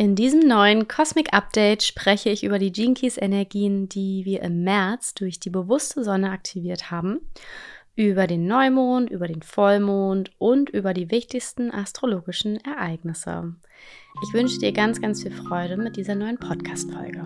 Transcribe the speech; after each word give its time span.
In 0.00 0.14
diesem 0.14 0.40
neuen 0.40 0.88
Cosmic 0.88 1.34
Update 1.34 1.82
spreche 1.82 2.30
ich 2.30 2.42
über 2.42 2.58
die 2.58 2.72
Keys 2.72 3.18
Energien, 3.18 3.86
die 3.86 4.24
wir 4.24 4.40
im 4.40 4.64
März 4.64 5.12
durch 5.12 5.38
die 5.38 5.50
bewusste 5.50 6.02
Sonne 6.04 6.30
aktiviert 6.30 6.90
haben, 6.90 7.20
über 7.96 8.26
den 8.26 8.46
Neumond, 8.46 9.10
über 9.10 9.28
den 9.28 9.42
Vollmond 9.42 10.30
und 10.38 10.70
über 10.70 10.94
die 10.94 11.10
wichtigsten 11.10 11.70
astrologischen 11.70 12.56
Ereignisse. 12.64 13.54
Ich 14.26 14.32
wünsche 14.32 14.58
dir 14.58 14.72
ganz, 14.72 15.02
ganz 15.02 15.22
viel 15.22 15.32
Freude 15.32 15.76
mit 15.76 15.98
dieser 15.98 16.14
neuen 16.14 16.38
Podcast-Folge. 16.38 17.22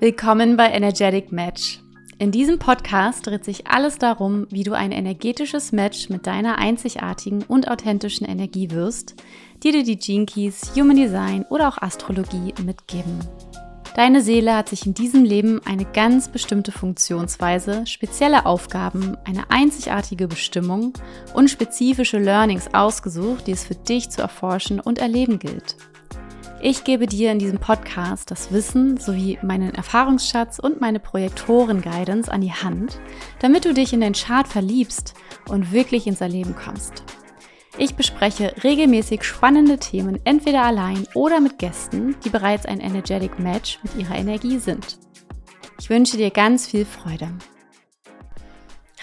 Willkommen 0.00 0.56
bei 0.56 0.70
Energetic 0.70 1.30
Match 1.30 1.83
in 2.24 2.32
diesem 2.32 2.58
Podcast 2.58 3.26
dreht 3.26 3.44
sich 3.44 3.66
alles 3.66 3.98
darum, 3.98 4.46
wie 4.48 4.62
du 4.62 4.72
ein 4.72 4.92
energetisches 4.92 5.72
Match 5.72 6.08
mit 6.08 6.26
deiner 6.26 6.56
einzigartigen 6.56 7.42
und 7.42 7.68
authentischen 7.70 8.26
Energie 8.26 8.70
wirst, 8.70 9.14
die 9.62 9.72
dir 9.72 9.84
die 9.84 9.98
Gene 9.98 10.24
Keys, 10.24 10.72
Human 10.74 10.96
Design 10.96 11.44
oder 11.50 11.68
auch 11.68 11.76
Astrologie 11.76 12.54
mitgeben. 12.64 13.18
Deine 13.94 14.22
Seele 14.22 14.56
hat 14.56 14.70
sich 14.70 14.86
in 14.86 14.94
diesem 14.94 15.22
Leben 15.22 15.60
eine 15.66 15.84
ganz 15.84 16.30
bestimmte 16.30 16.72
Funktionsweise, 16.72 17.86
spezielle 17.86 18.46
Aufgaben, 18.46 19.18
eine 19.26 19.50
einzigartige 19.50 20.26
Bestimmung 20.26 20.94
und 21.34 21.50
spezifische 21.50 22.18
Learnings 22.18 22.72
ausgesucht, 22.72 23.46
die 23.46 23.52
es 23.52 23.64
für 23.64 23.74
dich 23.74 24.08
zu 24.08 24.22
erforschen 24.22 24.80
und 24.80 24.98
erleben 24.98 25.38
gilt. 25.38 25.76
Ich 26.66 26.82
gebe 26.82 27.06
dir 27.06 27.30
in 27.30 27.38
diesem 27.38 27.58
Podcast 27.58 28.30
das 28.30 28.50
Wissen 28.50 28.96
sowie 28.96 29.38
meinen 29.42 29.74
Erfahrungsschatz 29.74 30.58
und 30.58 30.80
meine 30.80 30.98
Projektoren-Guidance 30.98 32.32
an 32.32 32.40
die 32.40 32.54
Hand, 32.54 32.98
damit 33.40 33.66
du 33.66 33.74
dich 33.74 33.92
in 33.92 34.00
den 34.00 34.14
Chart 34.14 34.48
verliebst 34.48 35.12
und 35.50 35.72
wirklich 35.72 36.06
ins 36.06 36.22
Erleben 36.22 36.56
kommst. 36.56 37.04
Ich 37.76 37.96
bespreche 37.96 38.54
regelmäßig 38.64 39.24
spannende 39.24 39.76
Themen 39.76 40.18
entweder 40.24 40.62
allein 40.62 41.06
oder 41.12 41.38
mit 41.38 41.58
Gästen, 41.58 42.16
die 42.24 42.30
bereits 42.30 42.64
ein 42.64 42.80
Energetic 42.80 43.38
Match 43.38 43.78
mit 43.82 43.96
ihrer 43.96 44.16
Energie 44.16 44.56
sind. 44.56 44.98
Ich 45.78 45.90
wünsche 45.90 46.16
dir 46.16 46.30
ganz 46.30 46.66
viel 46.66 46.86
Freude. 46.86 47.28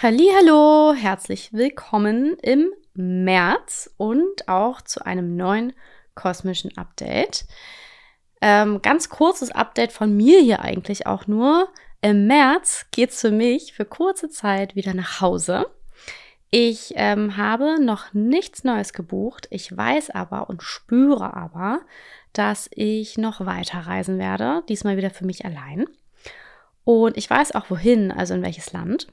Hallo, 0.02 0.94
herzlich 0.94 1.52
willkommen 1.52 2.36
im 2.42 2.72
März 2.94 3.88
und 3.98 4.48
auch 4.48 4.80
zu 4.82 5.06
einem 5.06 5.36
neuen 5.36 5.74
kosmischen 6.14 6.76
Update. 6.76 7.44
Ähm, 8.40 8.82
ganz 8.82 9.08
kurzes 9.08 9.50
Update 9.50 9.92
von 9.92 10.16
mir 10.16 10.40
hier 10.40 10.60
eigentlich 10.60 11.06
auch 11.06 11.26
nur. 11.26 11.68
Im 12.00 12.26
März 12.26 12.86
geht 12.90 13.10
es 13.10 13.20
für 13.20 13.30
mich 13.30 13.72
für 13.72 13.84
kurze 13.84 14.28
Zeit 14.28 14.74
wieder 14.74 14.94
nach 14.94 15.20
Hause. 15.20 15.66
Ich 16.50 16.92
ähm, 16.96 17.36
habe 17.36 17.82
noch 17.82 18.12
nichts 18.12 18.64
Neues 18.64 18.92
gebucht. 18.92 19.46
Ich 19.50 19.74
weiß 19.74 20.10
aber 20.10 20.50
und 20.50 20.62
spüre 20.62 21.34
aber, 21.34 21.80
dass 22.32 22.68
ich 22.74 23.16
noch 23.16 23.46
weiter 23.46 23.78
reisen 23.80 24.18
werde. 24.18 24.62
Diesmal 24.68 24.96
wieder 24.96 25.10
für 25.10 25.24
mich 25.24 25.44
allein. 25.44 25.86
Und 26.84 27.16
ich 27.16 27.30
weiß 27.30 27.54
auch 27.54 27.70
wohin, 27.70 28.10
also 28.10 28.34
in 28.34 28.42
welches 28.42 28.72
Land. 28.72 29.06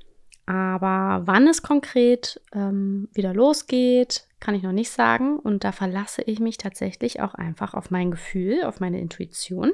Aber 0.50 1.28
wann 1.28 1.47
es 1.47 1.61
konkret 1.61 2.42
ähm, 2.53 3.08
wieder 3.14 3.36
losgeht, 3.36 4.25
kann 4.39 4.56
ich 4.56 4.64
noch 4.64 4.72
nicht 4.72 4.89
sagen. 4.89 5.38
Und 5.38 5.64
da 5.64 5.72
verlasse 5.72 6.23
ich 6.23 6.39
mich 6.39 6.58
tatsächlich 6.58 7.22
auch 7.22 7.36
einfach 7.36 7.75
auf 7.75 7.91
mein 7.91 8.09
Gefühl, 8.09 8.64
auf 8.64 8.80
meine 8.80 9.00
Intuition, 9.00 9.72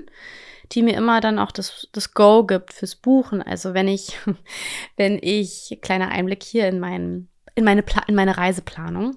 die 0.73 0.83
mir 0.83 0.97
immer 0.97 1.21
dann 1.21 1.39
auch 1.39 1.53
das, 1.53 1.87
das 1.93 2.13
Go 2.13 2.45
gibt 2.45 2.73
fürs 2.73 2.97
Buchen. 2.97 3.41
Also 3.41 3.73
wenn 3.73 3.87
ich, 3.87 4.19
wenn 4.97 5.17
ich, 5.21 5.79
kleiner 5.81 6.09
Einblick 6.09 6.43
hier 6.43 6.67
in, 6.67 6.81
mein, 6.81 7.29
in, 7.55 7.63
meine, 7.63 7.85
in 8.07 8.15
meine 8.15 8.37
Reiseplanung, 8.37 9.15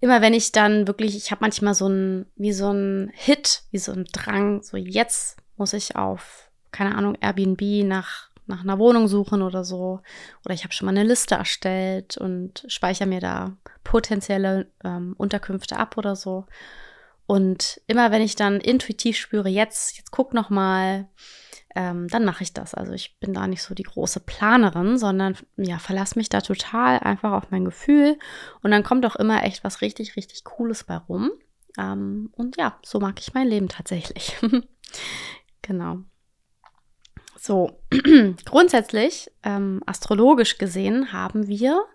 immer 0.00 0.20
wenn 0.22 0.34
ich 0.34 0.50
dann 0.50 0.88
wirklich, 0.88 1.16
ich 1.16 1.30
habe 1.30 1.42
manchmal 1.42 1.74
so 1.74 1.88
ein, 1.88 2.26
wie 2.34 2.52
so 2.52 2.72
ein 2.72 3.12
Hit, 3.14 3.62
wie 3.70 3.78
so 3.78 3.92
ein 3.92 4.06
Drang, 4.12 4.60
so 4.64 4.76
jetzt 4.76 5.36
muss 5.56 5.72
ich 5.72 5.94
auf, 5.94 6.50
keine 6.72 6.96
Ahnung, 6.96 7.16
Airbnb 7.20 7.86
nach 7.86 8.29
nach 8.50 8.62
einer 8.62 8.78
Wohnung 8.78 9.08
suchen 9.08 9.40
oder 9.40 9.64
so. 9.64 10.00
Oder 10.44 10.54
ich 10.54 10.64
habe 10.64 10.74
schon 10.74 10.86
mal 10.86 10.92
eine 10.92 11.04
Liste 11.04 11.36
erstellt 11.36 12.18
und 12.18 12.64
speichere 12.68 13.08
mir 13.08 13.20
da 13.20 13.56
potenzielle 13.84 14.70
ähm, 14.84 15.14
Unterkünfte 15.16 15.78
ab 15.78 15.96
oder 15.96 16.14
so. 16.16 16.44
Und 17.26 17.80
immer 17.86 18.10
wenn 18.10 18.22
ich 18.22 18.36
dann 18.36 18.60
intuitiv 18.60 19.16
spüre, 19.16 19.48
jetzt, 19.48 19.96
jetzt 19.96 20.10
guck 20.10 20.34
noch 20.34 20.50
mal, 20.50 21.08
ähm, 21.76 22.08
dann 22.08 22.24
mache 22.24 22.42
ich 22.42 22.52
das. 22.52 22.74
Also 22.74 22.92
ich 22.92 23.18
bin 23.20 23.32
da 23.32 23.46
nicht 23.46 23.62
so 23.62 23.74
die 23.74 23.84
große 23.84 24.20
Planerin, 24.20 24.98
sondern 24.98 25.36
ja, 25.56 25.78
verlasse 25.78 26.18
mich 26.18 26.28
da 26.28 26.40
total 26.40 26.98
einfach 26.98 27.32
auf 27.32 27.50
mein 27.50 27.64
Gefühl. 27.64 28.18
Und 28.62 28.72
dann 28.72 28.82
kommt 28.82 29.06
auch 29.06 29.16
immer 29.16 29.44
echt 29.44 29.62
was 29.62 29.80
richtig, 29.80 30.16
richtig 30.16 30.44
Cooles 30.44 30.84
bei 30.84 30.96
rum. 30.96 31.30
Ähm, 31.78 32.30
und 32.32 32.56
ja, 32.56 32.78
so 32.82 32.98
mag 32.98 33.20
ich 33.20 33.32
mein 33.32 33.46
Leben 33.46 33.68
tatsächlich. 33.68 34.36
genau. 35.62 35.98
So, 37.42 37.80
grundsätzlich, 38.44 39.30
ähm, 39.44 39.82
astrologisch 39.86 40.58
gesehen, 40.58 41.14
haben 41.14 41.48
wir 41.48 41.86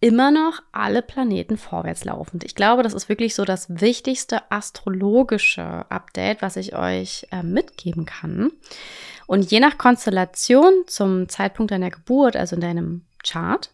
immer 0.00 0.30
noch 0.30 0.60
alle 0.70 1.00
Planeten 1.00 1.56
vorwärts 1.56 2.04
laufend. 2.04 2.44
Ich 2.44 2.54
glaube, 2.54 2.82
das 2.82 2.92
ist 2.92 3.08
wirklich 3.08 3.34
so 3.34 3.46
das 3.46 3.80
wichtigste 3.80 4.50
astrologische 4.52 5.86
Update, 5.88 6.42
was 6.42 6.56
ich 6.56 6.76
euch 6.76 7.26
äh, 7.30 7.42
mitgeben 7.42 8.04
kann. 8.04 8.52
Und 9.26 9.50
je 9.50 9.60
nach 9.60 9.78
Konstellation 9.78 10.74
zum 10.86 11.30
Zeitpunkt 11.30 11.72
deiner 11.72 11.90
Geburt, 11.90 12.36
also 12.36 12.54
in 12.54 12.60
deinem 12.60 13.06
Chart, 13.24 13.70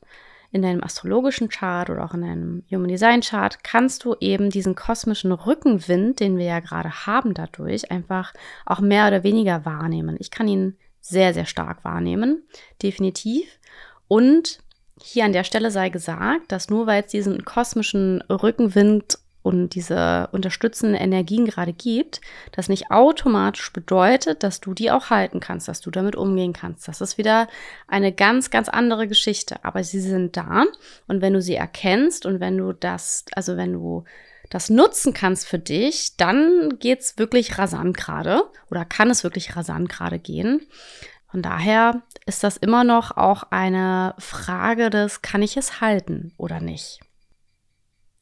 in 0.57 0.63
deinem 0.63 0.83
astrologischen 0.83 1.51
Chart 1.51 1.91
oder 1.91 2.03
auch 2.05 2.15
in 2.15 2.23
deinem 2.23 2.65
Human 2.71 2.89
Design 2.89 3.21
Chart, 3.21 3.63
kannst 3.63 4.05
du 4.05 4.17
eben 4.21 4.49
diesen 4.49 4.75
kosmischen 4.75 5.31
Rückenwind, 5.33 6.19
den 6.19 6.39
wir 6.39 6.47
ja 6.47 6.61
gerade 6.61 7.07
haben 7.07 7.35
dadurch, 7.35 7.91
einfach 7.91 8.33
auch 8.65 8.81
mehr 8.81 9.07
oder 9.07 9.23
weniger 9.23 9.67
wahrnehmen. 9.67 10.17
Ich 10.19 10.31
kann 10.31 10.49
ihn 10.49 10.77
sehr, 11.03 11.35
sehr 11.35 11.45
stark 11.45 11.85
wahrnehmen, 11.85 12.43
definitiv. 12.83 13.61
Und 14.09 14.61
hier 15.01 15.27
an 15.27 15.35
der 15.35 15.45
Stelle 15.45 15.71
sei 15.71 15.91
gesagt, 15.91 16.51
dass 16.51 16.71
nur 16.71 16.87
weil 16.87 17.05
es 17.05 17.11
diesen 17.11 17.45
kosmischen 17.45 18.23
Rückenwind 18.23 19.19
und 19.47 19.77
diese 19.77 20.29
unterstützenden 20.33 21.01
Energien 21.01 21.47
gerade 21.47 21.73
gibt, 21.73 22.21
das 22.51 22.69
nicht 22.69 22.91
automatisch 22.91 23.73
bedeutet, 23.73 24.43
dass 24.43 24.61
du 24.61 24.75
die 24.75 24.91
auch 24.91 25.09
halten 25.11 25.39
kannst, 25.39 25.69
dass 25.69 25.81
du 25.81 25.93
damit 25.93 26.17
umgehen 26.17 26.53
kannst. 26.53 26.89
Das 26.89 27.01
ist 27.01 27.17
wieder 27.17 27.47
eine 27.87 28.13
ganz, 28.13 28.51
ganz 28.51 28.69
andere 28.69 29.07
Geschichte. 29.07 29.65
Aber 29.65 29.85
sie 29.85 30.01
sind 30.01 30.37
da 30.37 30.65
und 31.07 31.23
wenn 31.23 31.33
du 31.33 31.41
sie 31.41 31.55
erkennst 31.55 32.27
und 32.27 32.41
wenn 32.41 32.59
du 32.59 32.73
das, 32.73 33.25
also 33.37 33.57
wenn 33.57 33.73
du 33.75 34.03
das 34.51 34.69
nutzen 34.69 35.15
kannst 35.15 35.47
für 35.47 35.61
dich, 35.61 36.17
dann 36.17 36.81
geht 36.81 37.03
es 37.03 37.17
wirklich 37.17 37.57
rasant 37.57 37.97
gerade 37.97 38.43
oder 38.69 38.85
kann 38.85 39.11
es 39.11 39.23
wirklich 39.23 39.55
rasant 39.55 39.89
gerade 39.89 40.19
gehen. 40.19 40.61
Von 41.31 41.43
daher 41.43 42.03
ist 42.25 42.43
das 42.43 42.57
immer 42.57 42.83
noch 42.83 43.17
auch 43.17 43.45
eine 43.51 44.17
Frage 44.19 44.91
des, 44.91 45.23
kann 45.23 45.43
ich 45.43 45.57
es 45.57 45.81
halten 45.81 46.33
oder 46.37 46.59
nicht? 46.59 47.06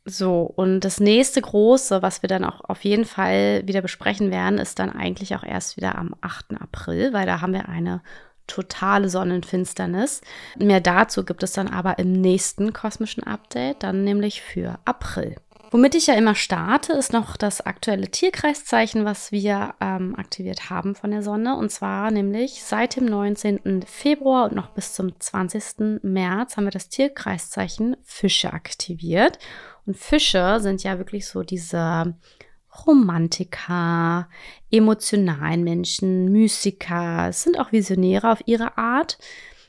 So, 0.06 0.42
und 0.42 0.81
das 0.81 1.00
nächste 1.00 1.41
große, 1.41 2.03
was 2.03 2.20
wir 2.20 2.28
dann 2.28 2.44
auch 2.44 2.60
auf 2.69 2.84
jeden 2.84 3.06
Fall 3.06 3.62
wieder 3.66 3.81
besprechen 3.81 4.31
werden, 4.31 4.59
ist 4.59 4.78
dann 4.78 4.91
eigentlich 4.91 5.34
auch 5.34 5.42
erst 5.42 5.78
wieder 5.78 5.97
am 5.97 6.15
8. 6.20 6.60
April, 6.60 7.15
weil 7.15 7.25
da 7.25 7.41
haben 7.41 7.54
wir 7.54 7.70
eine 7.70 8.03
totale 8.47 9.09
Sonnenfinsternis. 9.09 10.20
Mehr 10.59 10.81
dazu 10.81 11.25
gibt 11.25 11.43
es 11.43 11.53
dann 11.53 11.69
aber 11.69 11.98
im 11.98 12.12
nächsten 12.12 12.75
kosmischen 12.75 13.25
Update, 13.25 13.82
dann 13.82 14.04
nämlich 14.04 14.43
für 14.43 14.78
April. 14.84 15.37
Womit 15.74 15.96
ich 15.96 16.06
ja 16.06 16.14
immer 16.14 16.36
starte, 16.36 16.92
ist 16.92 17.12
noch 17.12 17.36
das 17.36 17.60
aktuelle 17.60 18.08
Tierkreiszeichen, 18.08 19.04
was 19.04 19.32
wir 19.32 19.74
ähm, 19.80 20.14
aktiviert 20.14 20.70
haben 20.70 20.94
von 20.94 21.10
der 21.10 21.24
Sonne. 21.24 21.56
Und 21.56 21.68
zwar 21.72 22.12
nämlich 22.12 22.62
seit 22.62 22.94
dem 22.94 23.06
19. 23.06 23.82
Februar 23.84 24.44
und 24.44 24.54
noch 24.54 24.68
bis 24.68 24.92
zum 24.92 25.18
20. 25.18 26.00
März 26.04 26.56
haben 26.56 26.62
wir 26.66 26.70
das 26.70 26.90
Tierkreiszeichen 26.90 27.96
Fische 28.04 28.52
aktiviert. 28.52 29.40
Und 29.84 29.96
Fische 29.96 30.60
sind 30.60 30.84
ja 30.84 30.99
wirklich 30.99 31.26
so 31.26 31.43
diese 31.43 32.14
Romantiker, 32.87 34.28
emotionalen 34.70 35.64
Menschen, 35.64 36.31
Mystiker, 36.31 37.32
sind 37.32 37.58
auch 37.58 37.72
Visionäre 37.72 38.31
auf 38.31 38.44
ihre 38.46 38.78
Art. 38.78 39.19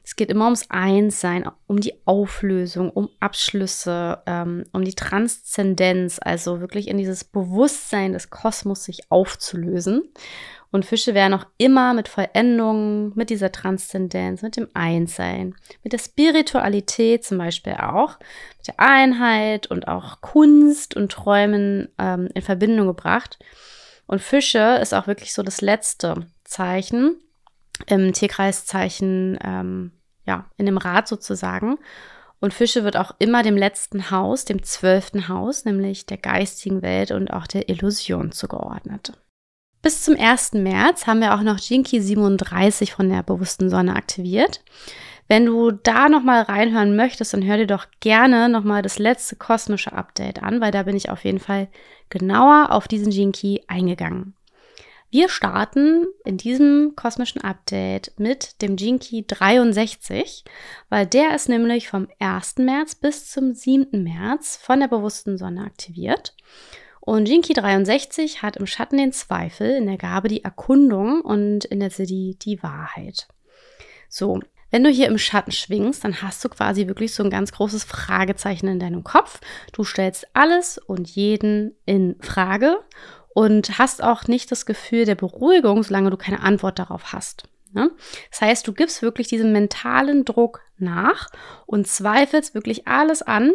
Es 0.05 0.15
geht 0.15 0.29
immer 0.29 0.45
ums 0.45 0.69
Einssein, 0.69 1.49
um 1.65 1.81
die 1.81 1.95
Auflösung, 2.05 2.91
um 2.91 3.09
Abschlüsse, 3.19 4.19
ähm, 4.27 4.63
um 4.71 4.85
die 4.85 4.93
Transzendenz, 4.93 6.19
also 6.21 6.61
wirklich 6.61 6.87
in 6.87 6.99
dieses 6.99 7.23
Bewusstsein 7.23 8.13
des 8.13 8.29
Kosmos 8.29 8.83
sich 8.83 9.11
aufzulösen. 9.11 10.03
Und 10.69 10.85
Fische 10.85 11.15
werden 11.15 11.33
auch 11.33 11.47
immer 11.57 11.95
mit 11.95 12.07
Vollendungen, 12.07 13.13
mit 13.15 13.31
dieser 13.31 13.51
Transzendenz, 13.51 14.43
mit 14.43 14.57
dem 14.57 14.67
Einssein, 14.75 15.55
mit 15.83 15.91
der 15.91 15.99
Spiritualität 15.99 17.25
zum 17.25 17.39
Beispiel 17.39 17.73
auch, 17.73 18.19
mit 18.59 18.67
der 18.67 18.79
Einheit 18.79 19.67
und 19.67 19.87
auch 19.87 20.21
Kunst 20.21 20.95
und 20.95 21.11
Träumen 21.11 21.89
ähm, 21.97 22.29
in 22.35 22.43
Verbindung 22.43 22.85
gebracht. 22.85 23.39
Und 24.05 24.21
Fische 24.21 24.77
ist 24.79 24.93
auch 24.93 25.07
wirklich 25.07 25.33
so 25.33 25.41
das 25.41 25.61
letzte 25.61 26.27
Zeichen 26.43 27.15
im 27.87 28.13
Tierkreiszeichen 28.13 29.37
ähm, 29.43 29.91
ja, 30.25 30.45
in 30.57 30.65
dem 30.65 30.77
Rad 30.77 31.07
sozusagen. 31.07 31.77
Und 32.39 32.53
Fische 32.53 32.83
wird 32.83 32.97
auch 32.97 33.15
immer 33.19 33.43
dem 33.43 33.57
letzten 33.57 34.11
Haus, 34.11 34.45
dem 34.45 34.61
zwölften 34.63 35.29
Haus, 35.29 35.65
nämlich 35.65 36.05
der 36.05 36.17
geistigen 36.17 36.81
Welt 36.81 37.11
und 37.11 37.31
auch 37.31 37.47
der 37.47 37.69
Illusion 37.69 38.31
zugeordnet. 38.31 39.13
Bis 39.81 40.03
zum 40.03 40.15
1. 40.15 40.53
März 40.53 41.07
haben 41.07 41.21
wir 41.21 41.33
auch 41.33 41.41
noch 41.41 41.59
Jinki 41.59 42.01
37 42.01 42.93
von 42.93 43.09
der 43.09 43.23
bewussten 43.23 43.69
Sonne 43.69 43.95
aktiviert. 43.95 44.61
Wenn 45.27 45.45
du 45.45 45.71
da 45.71 46.07
nochmal 46.07 46.43
reinhören 46.43 46.95
möchtest, 46.95 47.33
dann 47.33 47.43
hör 47.43 47.57
dir 47.57 47.67
doch 47.67 47.87
gerne 47.99 48.47
nochmal 48.47 48.83
das 48.83 48.99
letzte 48.99 49.35
kosmische 49.35 49.93
Update 49.93 50.43
an, 50.43 50.61
weil 50.61 50.71
da 50.71 50.83
bin 50.83 50.95
ich 50.95 51.09
auf 51.09 51.23
jeden 51.23 51.39
Fall 51.39 51.67
genauer 52.09 52.71
auf 52.71 52.87
diesen 52.87 53.11
Jinki 53.11 53.63
eingegangen. 53.67 54.34
Wir 55.15 55.29
starten 55.29 56.07
in 56.25 56.35
diesem 56.35 56.91
kosmischen 56.97 57.41
Update 57.41 58.11
mit 58.17 58.61
dem 58.61 58.75
Jinki 58.75 59.25
63, 59.25 60.43
weil 60.89 61.05
der 61.05 61.33
ist 61.33 61.47
nämlich 61.47 61.87
vom 61.87 62.09
1. 62.19 62.57
März 62.57 62.95
bis 62.95 63.31
zum 63.31 63.53
7. 63.53 64.03
März 64.03 64.57
von 64.61 64.81
der 64.81 64.89
bewussten 64.89 65.37
Sonne 65.37 65.63
aktiviert. 65.63 66.35
Und 66.99 67.29
Jinki 67.29 67.53
63 67.53 68.41
hat 68.41 68.57
im 68.57 68.67
Schatten 68.67 68.97
den 68.97 69.13
Zweifel, 69.13 69.77
in 69.77 69.85
der 69.85 69.95
Gabe 69.95 70.27
die 70.27 70.43
Erkundung 70.43 71.21
und 71.21 71.63
in 71.63 71.79
der 71.79 71.91
Siddhi 71.91 72.37
die 72.41 72.61
Wahrheit. 72.61 73.29
So, 74.09 74.41
wenn 74.69 74.83
du 74.83 74.89
hier 74.89 75.07
im 75.07 75.17
Schatten 75.17 75.53
schwingst, 75.53 76.03
dann 76.03 76.23
hast 76.23 76.43
du 76.43 76.49
quasi 76.49 76.87
wirklich 76.87 77.13
so 77.13 77.23
ein 77.23 77.29
ganz 77.29 77.53
großes 77.53 77.85
Fragezeichen 77.85 78.67
in 78.67 78.79
deinem 78.79 79.05
Kopf. 79.05 79.39
Du 79.71 79.85
stellst 79.85 80.27
alles 80.33 80.77
und 80.77 81.07
jeden 81.07 81.77
in 81.85 82.17
Frage 82.19 82.79
und 83.35 83.77
hast 83.77 84.01
auch 84.01 84.29
nicht 84.29 84.49
das 84.49 84.65
Gefühl 84.65 85.03
der 85.03 85.15
Beruhigung, 85.15 85.83
solange 85.83 86.09
du 86.09 86.15
keine 86.15 86.39
Antwort 86.39 86.79
darauf 86.79 87.11
hast. 87.11 87.43
Ne? 87.73 87.91
Das 88.31 88.39
heißt, 88.39 88.65
du 88.65 88.71
gibst 88.71 89.01
wirklich 89.01 89.27
diesem 89.27 89.51
mentalen 89.51 90.23
Druck 90.23 90.61
nach 90.77 91.29
und 91.65 91.85
zweifelst 91.85 92.55
wirklich 92.55 92.87
alles 92.87 93.21
an, 93.21 93.51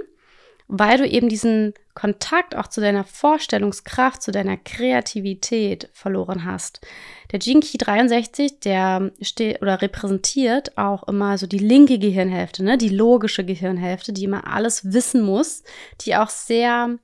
weil 0.68 0.98
du 0.98 1.08
eben 1.08 1.30
diesen 1.30 1.72
Kontakt 1.94 2.54
auch 2.54 2.66
zu 2.66 2.82
deiner 2.82 3.04
Vorstellungskraft, 3.04 4.20
zu 4.20 4.32
deiner 4.32 4.58
Kreativität 4.58 5.88
verloren 5.94 6.44
hast. 6.44 6.86
Der 7.32 7.38
Jinki 7.38 7.78
63, 7.78 8.60
der 8.60 9.10
steht 9.22 9.62
oder 9.62 9.80
repräsentiert 9.80 10.76
auch 10.76 11.08
immer 11.08 11.38
so 11.38 11.46
die 11.46 11.58
linke 11.58 11.98
Gehirnhälfte, 11.98 12.62
ne? 12.62 12.76
die 12.76 12.90
logische 12.90 13.46
Gehirnhälfte, 13.46 14.12
die 14.12 14.24
immer 14.24 14.46
alles 14.46 14.92
wissen 14.92 15.22
muss, 15.22 15.62
die 16.02 16.16
auch 16.16 16.28
sehr 16.28 16.98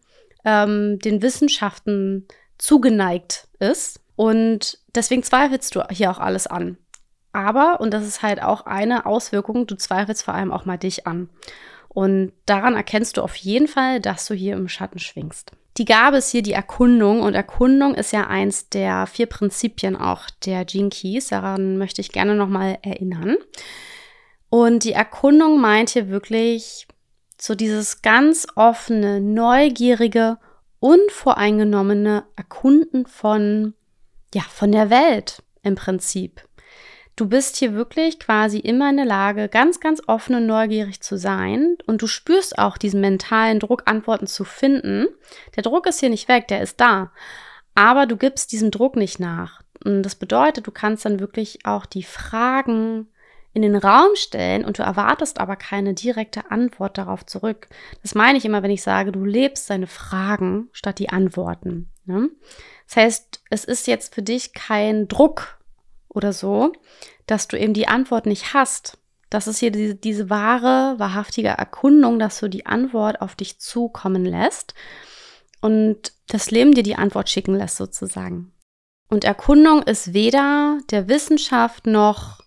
ähm, 0.44 0.99
den 0.99 1.23
Wissenschaften 1.23 2.26
zugeneigt 2.58 3.49
ist. 3.58 4.00
Und 4.17 4.79
deswegen 4.94 5.23
zweifelst 5.23 5.75
du 5.75 5.82
hier 5.91 6.11
auch 6.11 6.19
alles 6.19 6.47
an. 6.47 6.79
Aber, 7.32 7.81
und 7.81 7.93
das 7.93 8.06
ist 8.06 8.23
halt 8.23 8.43
auch 8.43 8.64
eine 8.64 9.05
Auswirkung, 9.05 9.67
du 9.67 9.76
zweifelst 9.76 10.25
vor 10.25 10.35
allem 10.35 10.50
auch 10.50 10.64
mal 10.64 10.79
dich 10.79 11.06
an. 11.06 11.29
Und 11.88 12.32
daran 12.47 12.75
erkennst 12.75 13.17
du 13.17 13.23
auf 13.23 13.37
jeden 13.37 13.69
Fall, 13.69 14.00
dass 14.00 14.26
du 14.26 14.35
hier 14.35 14.55
im 14.55 14.69
Schatten 14.69 14.99
schwingst. 14.99 15.53
Die 15.76 15.85
Gabe 15.85 16.17
ist 16.17 16.31
hier 16.31 16.43
die 16.43 16.53
Erkundung 16.53 17.20
und 17.20 17.35
Erkundung 17.35 17.94
ist 17.94 18.12
ja 18.12 18.26
eins 18.26 18.70
der 18.70 19.06
vier 19.06 19.26
Prinzipien 19.26 19.97
auch 19.97 20.31
der 20.44 20.64
Gene 20.64 20.88
Keys. 20.88 21.29
Daran 21.29 21.76
möchte 21.76 22.00
ich 22.00 22.12
gerne 22.12 22.35
nochmal 22.35 22.79
erinnern. 22.82 23.37
Und 24.49 24.85
die 24.85 24.93
Erkundung 24.93 25.61
meint 25.61 25.91
hier 25.91 26.09
wirklich 26.09 26.87
so 27.38 27.55
dieses 27.55 28.00
ganz 28.00 28.47
offene, 28.56 29.20
neugierige 29.20 30.38
unvoreingenommene 30.81 32.25
Erkunden 32.37 33.06
von, 33.06 33.75
ja, 34.34 34.43
von 34.43 34.73
der 34.73 34.90
Welt 34.90 35.43
im 35.62 35.75
Prinzip. 35.75 36.43
Du 37.17 37.26
bist 37.26 37.56
hier 37.56 37.73
wirklich 37.73 38.19
quasi 38.19 38.58
immer 38.58 38.90
in 38.90 38.99
der 38.99 39.06
Lage, 39.06 39.49
ganz, 39.49 39.81
ganz 39.81 40.02
offen 40.06 40.34
und 40.34 40.46
neugierig 40.46 41.00
zu 41.00 41.17
sein 41.17 41.76
und 41.87 42.02
du 42.02 42.06
spürst 42.06 42.58
auch 42.58 42.76
diesen 42.76 43.00
mentalen 43.00 43.58
Druck, 43.58 43.84
Antworten 43.87 44.26
zu 44.26 44.44
finden. 44.44 45.06
Der 45.56 45.62
Druck 45.62 45.87
ist 45.87 46.00
hier 46.00 46.11
nicht 46.11 46.28
weg, 46.28 46.46
der 46.49 46.61
ist 46.61 46.78
da. 46.78 47.12
Aber 47.75 48.05
du 48.05 48.19
gibst 48.19 48.52
diesem 48.52 48.70
Druck 48.70 48.96
nicht 48.96 49.19
nach. 49.19 49.62
Und 49.82 50.02
das 50.02 50.14
bedeutet, 50.14 50.67
du 50.67 50.70
kannst 50.73 51.06
dann 51.06 51.20
wirklich 51.20 51.64
auch 51.64 51.87
die 51.87 52.02
Fragen 52.02 53.08
in 53.56 53.62
den 53.62 53.76
Raum 53.76 54.11
stellen 54.17 54.67
und 54.67 54.79
du 54.79 54.82
erwartest 54.82 55.41
aber 55.41 55.56
keine 55.56 55.94
direkte 55.94 56.50
Antwort 56.50 56.99
darauf 56.99 57.25
zurück. 57.25 57.69
Das 58.03 58.14
meine 58.14 58.37
ich 58.37 58.44
immer, 58.44 58.62
wenn 58.62 58.70
ich 58.70 58.82
sage, 58.82 59.12
du 59.12 59.25
lebst 59.25 59.70
deine 59.70 59.87
Fragen 59.87 60.69
statt 60.73 60.99
die 60.99 61.08
Antworten. 61.08 61.91
Ne? 62.05 62.29
Das 62.87 62.97
heißt, 62.97 63.41
es 63.49 63.64
ist 63.64 63.87
jetzt 63.87 64.14
für 64.14 64.20
dich 64.20 64.53
kein 64.53 65.08
Druck 65.08 65.58
oder 66.11 66.35
so, 66.35 66.75
dass 67.25 67.49
du 67.49 67.58
eben 67.58 67.73
die 67.73 67.88
Antwort 67.88 68.26
nicht 68.26 68.53
hast. 68.53 68.99
Das 69.31 69.47
ist 69.47 69.61
hier 69.61 69.70
diese, 69.70 69.94
diese 69.94 70.29
wahre, 70.29 70.99
wahrhaftige 70.99 71.49
Erkundung, 71.49 72.19
dass 72.19 72.38
du 72.38 72.49
die 72.49 72.67
Antwort 72.67 73.23
auf 73.23 73.37
dich 73.37 73.59
zukommen 73.59 74.26
lässt 74.26 74.75
und 75.62 76.12
das 76.29 76.50
Leben 76.50 76.75
dir 76.75 76.82
die 76.82 76.97
Antwort 76.97 77.31
schicken 77.31 77.55
lässt 77.55 77.79
sozusagen. 77.79 78.52
Und 79.09 79.25
Erkundung 79.25 79.82
ist 79.82 80.12
weder 80.12 80.79
der 80.91 81.09
Wissenschaft 81.09 81.87
noch 81.87 82.41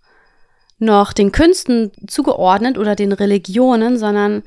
noch 0.79 1.13
den 1.13 1.31
Künsten 1.31 1.91
zugeordnet 2.07 2.77
oder 2.77 2.95
den 2.95 3.11
Religionen, 3.11 3.97
sondern 3.97 4.43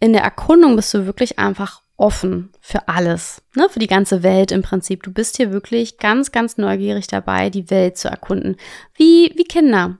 in 0.00 0.12
der 0.12 0.22
Erkundung 0.22 0.76
bist 0.76 0.92
du 0.94 1.06
wirklich 1.06 1.38
einfach 1.38 1.80
offen 1.96 2.50
für 2.60 2.88
alles, 2.88 3.42
ne? 3.54 3.68
für 3.70 3.78
die 3.78 3.86
ganze 3.86 4.22
Welt 4.22 4.52
im 4.52 4.62
Prinzip. 4.62 5.02
Du 5.02 5.12
bist 5.12 5.36
hier 5.36 5.52
wirklich 5.52 5.98
ganz, 5.98 6.30
ganz 6.30 6.58
neugierig 6.58 7.06
dabei, 7.06 7.48
die 7.48 7.70
Welt 7.70 7.96
zu 7.96 8.08
erkunden. 8.08 8.56
Wie, 8.94 9.32
wie 9.34 9.44
Kinder. 9.44 9.98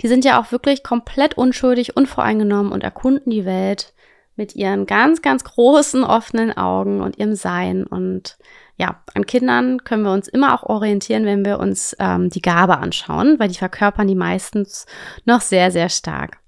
Die 0.00 0.08
sind 0.08 0.24
ja 0.24 0.40
auch 0.40 0.50
wirklich 0.52 0.82
komplett 0.82 1.38
unschuldig, 1.38 1.96
unvoreingenommen 1.96 2.72
und 2.72 2.82
erkunden 2.82 3.30
die 3.30 3.44
Welt 3.44 3.92
mit 4.34 4.56
ihren 4.56 4.86
ganz, 4.86 5.22
ganz 5.22 5.44
großen, 5.44 6.02
offenen 6.04 6.56
Augen 6.56 7.00
und 7.00 7.18
ihrem 7.18 7.34
Sein. 7.34 7.86
Und 7.86 8.36
ja, 8.76 9.02
an 9.14 9.26
Kindern 9.26 9.84
können 9.84 10.02
wir 10.02 10.12
uns 10.12 10.28
immer 10.28 10.54
auch 10.54 10.64
orientieren, 10.64 11.24
wenn 11.24 11.44
wir 11.44 11.58
uns 11.58 11.96
ähm, 11.98 12.28
die 12.28 12.42
Gabe 12.42 12.78
anschauen, 12.78 13.38
weil 13.38 13.48
die 13.48 13.54
verkörpern 13.54 14.06
die 14.06 14.14
meistens 14.14 14.86
noch 15.24 15.40
sehr, 15.40 15.70
sehr 15.70 15.88
stark. 15.88 16.38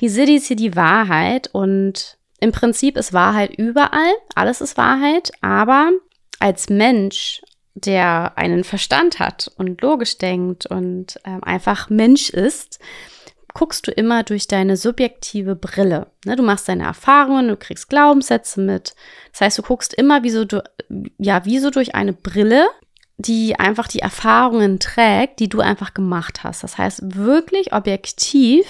Die 0.00 0.08
Siddhi 0.08 0.36
ist 0.36 0.46
hier 0.46 0.56
die 0.56 0.76
Wahrheit 0.76 1.48
und 1.52 2.18
im 2.40 2.52
Prinzip 2.52 2.96
ist 2.96 3.12
Wahrheit 3.12 3.54
überall, 3.56 4.12
alles 4.34 4.60
ist 4.60 4.76
Wahrheit, 4.76 5.32
aber 5.40 5.90
als 6.40 6.68
Mensch, 6.68 7.40
der 7.74 8.36
einen 8.36 8.64
Verstand 8.64 9.18
hat 9.18 9.50
und 9.56 9.80
logisch 9.80 10.18
denkt 10.18 10.66
und 10.66 11.18
ähm, 11.24 11.42
einfach 11.44 11.88
Mensch 11.90 12.30
ist, 12.30 12.78
guckst 13.56 13.86
du 13.86 13.90
immer 13.90 14.22
durch 14.22 14.48
deine 14.48 14.76
subjektive 14.76 15.56
Brille. 15.56 16.08
Ne, 16.26 16.36
du 16.36 16.42
machst 16.42 16.68
deine 16.68 16.84
Erfahrungen, 16.84 17.48
du 17.48 17.56
kriegst 17.56 17.88
Glaubenssätze 17.88 18.60
mit. 18.60 18.94
Das 19.32 19.40
heißt, 19.40 19.56
du 19.56 19.62
guckst 19.62 19.94
immer 19.94 20.22
wie 20.22 20.28
so, 20.28 20.44
du, 20.44 20.62
ja, 21.16 21.46
wie 21.46 21.58
so 21.58 21.70
durch 21.70 21.94
eine 21.94 22.12
Brille, 22.12 22.66
die 23.16 23.58
einfach 23.58 23.88
die 23.88 24.00
Erfahrungen 24.00 24.78
trägt, 24.78 25.40
die 25.40 25.48
du 25.48 25.60
einfach 25.60 25.94
gemacht 25.94 26.44
hast. 26.44 26.64
Das 26.64 26.76
heißt, 26.76 27.16
wirklich 27.16 27.72
objektiv 27.72 28.66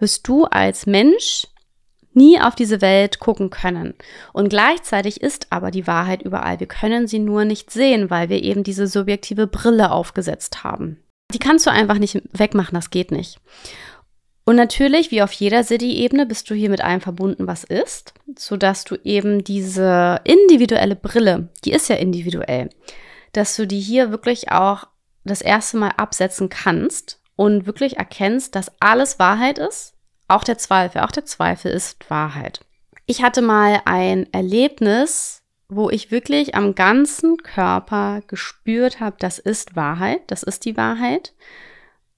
wirst 0.00 0.26
du 0.26 0.44
als 0.46 0.86
Mensch 0.86 1.46
nie 2.12 2.40
auf 2.40 2.56
diese 2.56 2.80
Welt 2.80 3.20
gucken 3.20 3.50
können. 3.50 3.94
Und 4.32 4.48
gleichzeitig 4.48 5.20
ist 5.20 5.46
aber 5.50 5.70
die 5.70 5.86
Wahrheit 5.86 6.22
überall. 6.22 6.58
Wir 6.58 6.66
können 6.66 7.06
sie 7.06 7.20
nur 7.20 7.44
nicht 7.44 7.70
sehen, 7.70 8.10
weil 8.10 8.28
wir 8.28 8.42
eben 8.42 8.64
diese 8.64 8.88
subjektive 8.88 9.46
Brille 9.46 9.92
aufgesetzt 9.92 10.64
haben. 10.64 10.98
Die 11.32 11.38
kannst 11.38 11.64
du 11.64 11.70
einfach 11.70 11.98
nicht 11.98 12.20
wegmachen, 12.32 12.74
das 12.74 12.90
geht 12.90 13.12
nicht. 13.12 13.38
Und 14.48 14.54
natürlich, 14.54 15.10
wie 15.10 15.22
auf 15.22 15.32
jeder 15.32 15.64
City-Ebene, 15.64 16.24
bist 16.24 16.48
du 16.48 16.54
hier 16.54 16.70
mit 16.70 16.80
allem 16.80 17.00
verbunden, 17.00 17.48
was 17.48 17.64
ist, 17.64 18.14
sodass 18.38 18.84
du 18.84 18.94
eben 19.02 19.42
diese 19.42 20.20
individuelle 20.22 20.94
Brille, 20.94 21.48
die 21.64 21.72
ist 21.72 21.88
ja 21.88 21.96
individuell, 21.96 22.70
dass 23.32 23.56
du 23.56 23.66
die 23.66 23.80
hier 23.80 24.12
wirklich 24.12 24.52
auch 24.52 24.86
das 25.24 25.42
erste 25.42 25.78
Mal 25.78 25.90
absetzen 25.96 26.48
kannst 26.48 27.20
und 27.34 27.66
wirklich 27.66 27.96
erkennst, 27.96 28.54
dass 28.54 28.70
alles 28.78 29.18
Wahrheit 29.18 29.58
ist, 29.58 29.94
auch 30.28 30.44
der 30.44 30.58
Zweifel, 30.58 31.00
auch 31.00 31.10
der 31.10 31.24
Zweifel 31.24 31.72
ist 31.72 32.08
Wahrheit. 32.08 32.60
Ich 33.04 33.24
hatte 33.24 33.42
mal 33.42 33.82
ein 33.84 34.32
Erlebnis, 34.32 35.42
wo 35.68 35.90
ich 35.90 36.12
wirklich 36.12 36.54
am 36.54 36.76
ganzen 36.76 37.36
Körper 37.38 38.20
gespürt 38.28 39.00
habe, 39.00 39.16
das 39.18 39.40
ist 39.40 39.74
Wahrheit, 39.74 40.20
das 40.28 40.44
ist 40.44 40.64
die 40.64 40.76
Wahrheit. 40.76 41.34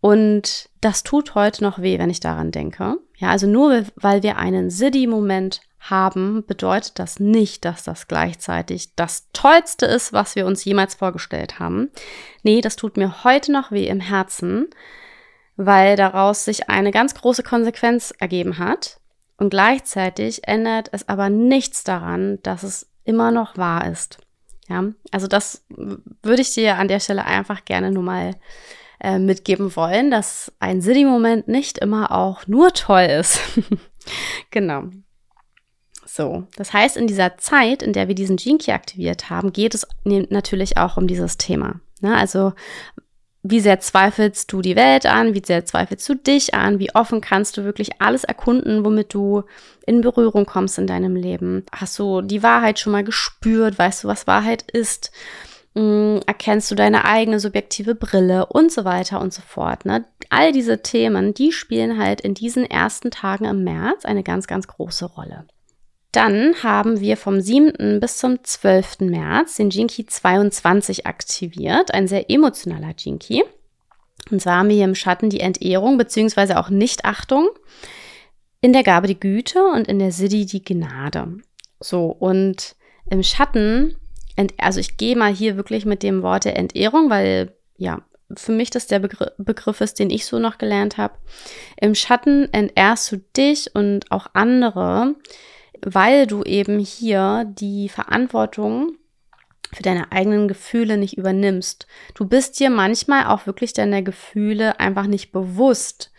Und 0.01 0.69
das 0.81 1.03
tut 1.03 1.35
heute 1.35 1.65
noch 1.65 1.81
weh, 1.81 1.99
wenn 1.99 2.11
ich 2.11 2.21
daran 2.21 2.53
denke. 2.53 2.99
Ja, 3.17 3.31
also 3.31 3.47
nur 3.47 3.85
weil 3.97 4.23
wir 4.23 4.37
einen 4.37 4.71
Siddhi-Moment 4.71 5.61
haben, 5.81 6.45
bedeutet 6.47 6.99
das 6.99 7.21
nicht, 7.21 7.65
dass 7.65 7.85
das 7.85 8.09
gleichzeitig 8.09 8.95
das 8.95 9.29
Tollste 9.33 9.87
ist, 9.87 10.13
was 10.13 10.37
wir 10.37 10.47
uns 10.47 10.65
jemals 10.65 10.95
vorgestellt 10.95 11.59
haben. 11.59 11.91
Nee, 12.43 12.61
das 12.61 12.77
tut 12.77 12.97
mir 12.97 13.25
heute 13.25 13.53
noch 13.53 13.73
weh 13.73 13.87
im 13.89 14.01
Herzen, 14.01 14.69
weil 15.57 15.97
daraus 15.97 16.45
sich 16.45 16.69
eine 16.69 16.91
ganz 16.91 17.15
große 17.15 17.43
Konsequenz 17.43 18.13
ergeben 18.19 18.59
hat. 18.59 19.01
Und 19.37 19.51
gleichzeitig 19.51 20.47
ändert 20.47 20.89
es 20.93 21.09
aber 21.09 21.31
nichts 21.31 21.85
daran, 21.85 22.39
dass 22.43 22.65
es 22.65 22.89
immer 23.05 23.31
noch 23.31 23.57
wahr 23.57 23.91
ist. 23.91 24.19
Ja, 24.69 24.85
also 25.13 25.29
das 25.29 25.65
würde 25.69 26.43
ich 26.43 26.53
dir 26.53 26.77
an 26.77 26.89
der 26.89 27.01
Stelle 27.01 27.25
einfach 27.25 27.65
gerne 27.65 27.91
nur 27.91 28.03
mal 28.03 28.35
äh, 29.01 29.19
mitgeben 29.19 29.75
wollen, 29.77 30.11
dass 30.11 30.53
ein 30.59 30.83
City-Moment 30.83 31.49
nicht 31.49 31.79
immer 31.79 32.13
auch 32.13 32.47
nur 32.47 32.73
toll 32.73 33.03
ist. 33.03 33.41
genau. 34.51 34.85
So, 36.05 36.47
das 36.57 36.73
heißt, 36.73 36.97
in 36.97 37.07
dieser 37.07 37.37
Zeit, 37.39 37.83
in 37.83 37.93
der 37.93 38.09
wir 38.09 38.15
diesen 38.15 38.37
Gene 38.37 38.59
Key 38.59 38.73
aktiviert 38.73 39.31
haben, 39.31 39.53
geht 39.53 39.75
es 39.75 39.87
natürlich 40.05 40.77
auch 40.77 40.97
um 40.97 41.07
dieses 41.07 41.37
Thema. 41.37 41.81
Ne? 42.01 42.17
Also, 42.17 42.55
wie 43.43 43.61
sehr 43.61 43.79
zweifelst 43.79 44.53
du 44.53 44.61
die 44.61 44.75
Welt 44.75 45.07
an? 45.07 45.33
Wie 45.33 45.43
sehr 45.45 45.65
zweifelst 45.65 46.09
du 46.09 46.15
dich 46.15 46.55
an? 46.55 46.81
Wie 46.81 46.95
offen 46.95 47.21
kannst 47.21 47.57
du 47.57 47.65
wirklich 47.65 48.01
alles 48.01 48.25
erkunden, 48.25 48.85
womit 48.85 49.15
du 49.15 49.45
in 49.87 50.01
Berührung 50.01 50.45
kommst 50.45 50.79
in 50.79 50.89
deinem 50.89 51.15
Leben? 51.15 51.65
Hast 51.71 51.99
du 51.99 52.21
die 52.21 52.43
Wahrheit 52.43 52.79
schon 52.79 52.93
mal 52.93 53.05
gespürt? 53.05 53.79
Weißt 53.79 54.03
du, 54.03 54.09
was 54.09 54.27
Wahrheit 54.27 54.69
ist? 54.73 55.13
Hm, 55.79 56.23
erkennst 56.27 56.73
du 56.73 56.75
deine 56.75 57.05
eigene 57.05 57.39
subjektive 57.39 57.95
Brille 57.95 58.47
und 58.47 58.73
so 58.73 58.85
weiter 58.85 59.21
und 59.21 59.33
so 59.33 59.43
fort. 59.43 59.85
Ne? 59.85 60.05
All 60.29 60.51
diese 60.51 60.83
Themen, 60.83 61.35
die 61.35 61.53
spielen 61.53 61.99
halt 62.03 62.21
in 62.21 62.35
diesen 62.35 62.69
ersten 62.69 63.13
Tagen 63.13 63.45
im 63.45 63.63
März 63.63 64.05
eine 64.05 64.25
ganz, 64.25 64.49
ganz 64.49 64.67
große 64.67 65.05
Rolle. 65.05 65.47
Dann 66.11 66.65
haben 66.65 66.99
wir 66.99 67.17
vom 67.17 67.41
7. 67.41 68.01
bis 68.01 68.19
zum 68.19 68.43
12. 68.43 69.01
März 69.03 69.55
den 69.55 69.71
Jinky 69.71 70.05
22 70.05 71.07
aktiviert, 71.07 71.95
ein 71.95 72.09
sehr 72.09 72.29
emotionaler 72.29 72.95
Jinky. 72.99 73.45
Und 74.33 74.43
zwar 74.43 74.57
haben 74.57 74.71
wir 74.71 74.77
hier 74.77 74.85
im 74.85 74.97
Schatten 74.97 75.31
die 75.31 75.41
Entehrung 75.41 75.97
bzw. 75.97 76.55
auch 76.55 76.71
Nichtachtung, 76.71 77.51
in 78.61 78.73
der 78.73 78.83
Gabe 78.83 79.07
die 79.07 79.21
Güte 79.21 79.65
und 79.65 79.87
in 79.87 80.01
der 80.01 80.11
Siddhi 80.11 80.45
die 80.45 80.65
Gnade. 80.65 81.37
So, 81.79 82.07
und 82.07 82.75
im 83.11 83.23
Schatten, 83.23 83.95
also 84.59 84.81
ich 84.81 84.97
gehe 84.97 85.17
mal 85.17 85.33
hier 85.33 85.57
wirklich 85.57 85.85
mit 85.85 86.03
dem 86.03 86.23
Wort 86.23 86.45
der 86.45 86.57
Entehrung, 86.57 87.11
weil 87.11 87.53
ja, 87.77 88.03
für 88.37 88.53
mich 88.53 88.71
das 88.71 88.87
der 88.87 88.99
Begr 88.99 89.33
Begriff 89.39 89.81
ist, 89.81 89.99
den 89.99 90.11
ich 90.11 90.27
so 90.27 90.39
noch 90.39 90.59
gelernt 90.59 90.99
habe. 90.99 91.15
Im 91.81 91.95
Schatten 91.95 92.53
entehrst 92.53 93.11
du 93.13 93.17
dich 93.37 93.75
und 93.75 94.11
auch 94.11 94.29
andere, 94.35 95.15
weil 95.83 96.27
du 96.27 96.43
eben 96.43 96.79
hier 96.79 97.47
die 97.49 97.89
Verantwortung 97.89 98.97
für 99.73 99.83
deine 99.83 100.13
eigenen 100.13 100.49
Gefühle 100.49 100.97
nicht 100.97 101.19
übernimmst. 101.19 101.87
Du 102.15 102.27
bist 102.27 102.59
dir 102.59 102.71
manchmal 102.71 103.27
auch 103.27 103.47
wirklich 103.47 103.73
deiner 103.73 104.03
Gefühle 104.03 104.81
einfach 104.81 105.07
nicht 105.07 105.31
bewusst. 105.31 106.11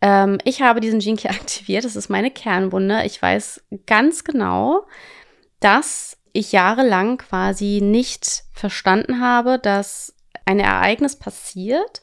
Ähm, 0.00 0.38
ich 0.44 0.62
habe 0.62 0.80
diesen 0.80 1.00
Jinky 1.00 1.28
aktiviert, 1.28 1.84
das 1.84 1.96
ist 1.96 2.08
meine 2.08 2.30
Kernwunde. 2.30 3.02
Ich 3.04 3.20
weiß 3.20 3.64
ganz 3.86 4.24
genau, 4.24 4.86
dass 5.60 6.17
ich 6.32 6.52
jahrelang 6.52 7.18
quasi 7.18 7.80
nicht 7.82 8.44
verstanden 8.52 9.20
habe, 9.20 9.58
dass 9.58 10.14
ein 10.44 10.60
Ereignis 10.60 11.16
passiert 11.16 12.02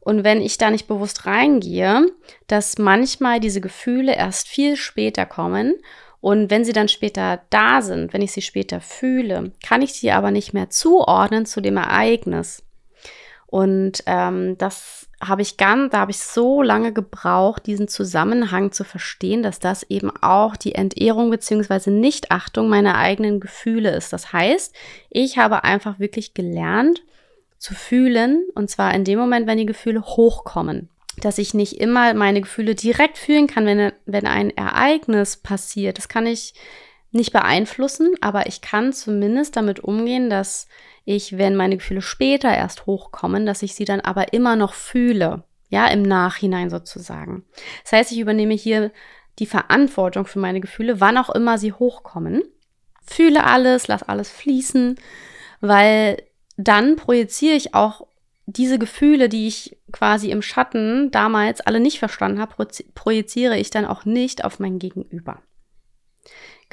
und 0.00 0.24
wenn 0.24 0.42
ich 0.42 0.58
da 0.58 0.70
nicht 0.70 0.86
bewusst 0.86 1.26
reingehe, 1.26 2.06
dass 2.46 2.78
manchmal 2.78 3.40
diese 3.40 3.60
Gefühle 3.60 4.14
erst 4.14 4.48
viel 4.48 4.76
später 4.76 5.26
kommen 5.26 5.74
und 6.20 6.50
wenn 6.50 6.64
sie 6.64 6.72
dann 6.72 6.88
später 6.88 7.42
da 7.50 7.82
sind, 7.82 8.12
wenn 8.12 8.22
ich 8.22 8.32
sie 8.32 8.42
später 8.42 8.80
fühle, 8.80 9.52
kann 9.62 9.82
ich 9.82 9.92
sie 9.92 10.10
aber 10.10 10.30
nicht 10.30 10.54
mehr 10.54 10.70
zuordnen 10.70 11.44
zu 11.44 11.60
dem 11.60 11.76
Ereignis. 11.76 12.63
Und 13.54 14.02
ähm, 14.06 14.58
das 14.58 15.06
habe 15.22 15.42
ich 15.42 15.56
ganz, 15.56 15.92
da 15.92 16.00
habe 16.00 16.10
ich 16.10 16.18
so 16.18 16.60
lange 16.60 16.92
gebraucht, 16.92 17.66
diesen 17.66 17.86
Zusammenhang 17.86 18.72
zu 18.72 18.82
verstehen, 18.82 19.44
dass 19.44 19.60
das 19.60 19.84
eben 19.84 20.10
auch 20.20 20.56
die 20.56 20.74
Entehrung 20.74 21.30
bzw. 21.30 21.92
Nichtachtung 21.92 22.68
meiner 22.68 22.96
eigenen 22.96 23.38
Gefühle 23.38 23.94
ist. 23.94 24.12
Das 24.12 24.32
heißt, 24.32 24.74
ich 25.08 25.38
habe 25.38 25.62
einfach 25.62 26.00
wirklich 26.00 26.34
gelernt 26.34 27.04
zu 27.56 27.74
fühlen, 27.74 28.42
und 28.56 28.70
zwar 28.70 28.92
in 28.92 29.04
dem 29.04 29.20
Moment, 29.20 29.46
wenn 29.46 29.58
die 29.58 29.66
Gefühle 29.66 30.02
hochkommen 30.02 30.88
dass 31.20 31.38
ich 31.38 31.54
nicht 31.54 31.74
immer 31.74 32.12
meine 32.12 32.40
Gefühle 32.40 32.74
direkt 32.74 33.18
fühlen 33.18 33.46
kann, 33.46 33.66
wenn, 33.66 33.92
wenn 34.04 34.26
ein 34.26 34.50
Ereignis 34.50 35.36
passiert. 35.36 35.96
Das 35.96 36.08
kann 36.08 36.26
ich 36.26 36.54
nicht 37.14 37.32
beeinflussen, 37.32 38.14
aber 38.20 38.46
ich 38.46 38.60
kann 38.60 38.92
zumindest 38.92 39.56
damit 39.56 39.80
umgehen, 39.80 40.30
dass 40.30 40.68
ich, 41.04 41.38
wenn 41.38 41.56
meine 41.56 41.76
Gefühle 41.76 42.02
später 42.02 42.54
erst 42.54 42.86
hochkommen, 42.86 43.46
dass 43.46 43.62
ich 43.62 43.74
sie 43.74 43.84
dann 43.84 44.00
aber 44.00 44.32
immer 44.32 44.56
noch 44.56 44.74
fühle. 44.74 45.44
Ja, 45.70 45.88
im 45.88 46.02
Nachhinein 46.02 46.70
sozusagen. 46.70 47.44
Das 47.82 47.92
heißt, 47.92 48.12
ich 48.12 48.20
übernehme 48.20 48.54
hier 48.54 48.92
die 49.38 49.46
Verantwortung 49.46 50.26
für 50.26 50.38
meine 50.38 50.60
Gefühle, 50.60 51.00
wann 51.00 51.18
auch 51.18 51.30
immer 51.30 51.58
sie 51.58 51.72
hochkommen. 51.72 52.42
Fühle 53.02 53.44
alles, 53.44 53.88
lass 53.88 54.02
alles 54.02 54.30
fließen, 54.30 54.96
weil 55.60 56.22
dann 56.56 56.96
projiziere 56.96 57.56
ich 57.56 57.74
auch 57.74 58.06
diese 58.46 58.78
Gefühle, 58.78 59.28
die 59.28 59.48
ich 59.48 59.76
quasi 59.90 60.30
im 60.30 60.42
Schatten 60.42 61.10
damals 61.10 61.60
alle 61.60 61.80
nicht 61.80 61.98
verstanden 61.98 62.40
habe, 62.40 62.66
projiziere 62.94 63.58
ich 63.58 63.70
dann 63.70 63.84
auch 63.84 64.04
nicht 64.04 64.44
auf 64.44 64.60
mein 64.60 64.78
Gegenüber. 64.78 65.42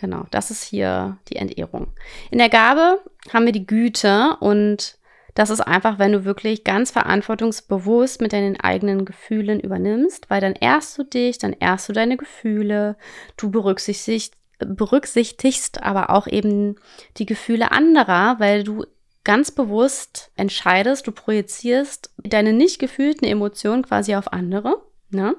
Genau, 0.02 0.26
das 0.32 0.50
ist 0.50 0.64
hier 0.64 1.20
die 1.30 1.36
Entehrung. 1.36 1.94
In 2.32 2.40
der 2.40 2.50
Gabe 2.50 3.00
haben 3.32 3.46
wir 3.46 3.52
die 3.52 3.68
Güte 3.68 4.36
und 4.40 4.98
das 5.36 5.52
ist 5.52 5.62
einfach, 5.62 6.00
wenn 6.00 6.12
du 6.12 6.26
wirklich 6.26 6.64
ganz 6.64 6.90
verantwortungsbewusst 6.90 8.20
mit 8.20 8.34
deinen 8.34 8.60
eigenen 8.60 9.06
Gefühlen 9.06 9.60
übernimmst, 9.60 10.28
weil 10.32 10.42
dann 10.42 10.54
ehrst 10.54 10.98
du 10.98 11.04
dich, 11.04 11.38
dann 11.38 11.54
ehrst 11.54 11.88
du 11.88 11.94
deine 11.94 12.18
Gefühle, 12.18 12.98
du 13.38 13.52
berücksichtigst, 13.52 14.34
berücksichtigst 14.58 15.84
aber 15.84 16.10
auch 16.10 16.26
eben 16.26 16.78
die 17.18 17.28
Gefühle 17.28 17.72
anderer, 17.72 18.40
weil 18.40 18.64
du 18.64 18.84
ganz 19.24 19.52
bewusst 19.52 20.32
entscheidest, 20.36 21.06
du 21.06 21.12
projizierst 21.12 22.12
deine 22.18 22.54
nicht 22.54 22.80
gefühlten 22.80 23.28
Emotionen 23.28 23.84
quasi 23.84 24.16
auf 24.16 24.34
andere. 24.34 24.82
Ne? 25.12 25.36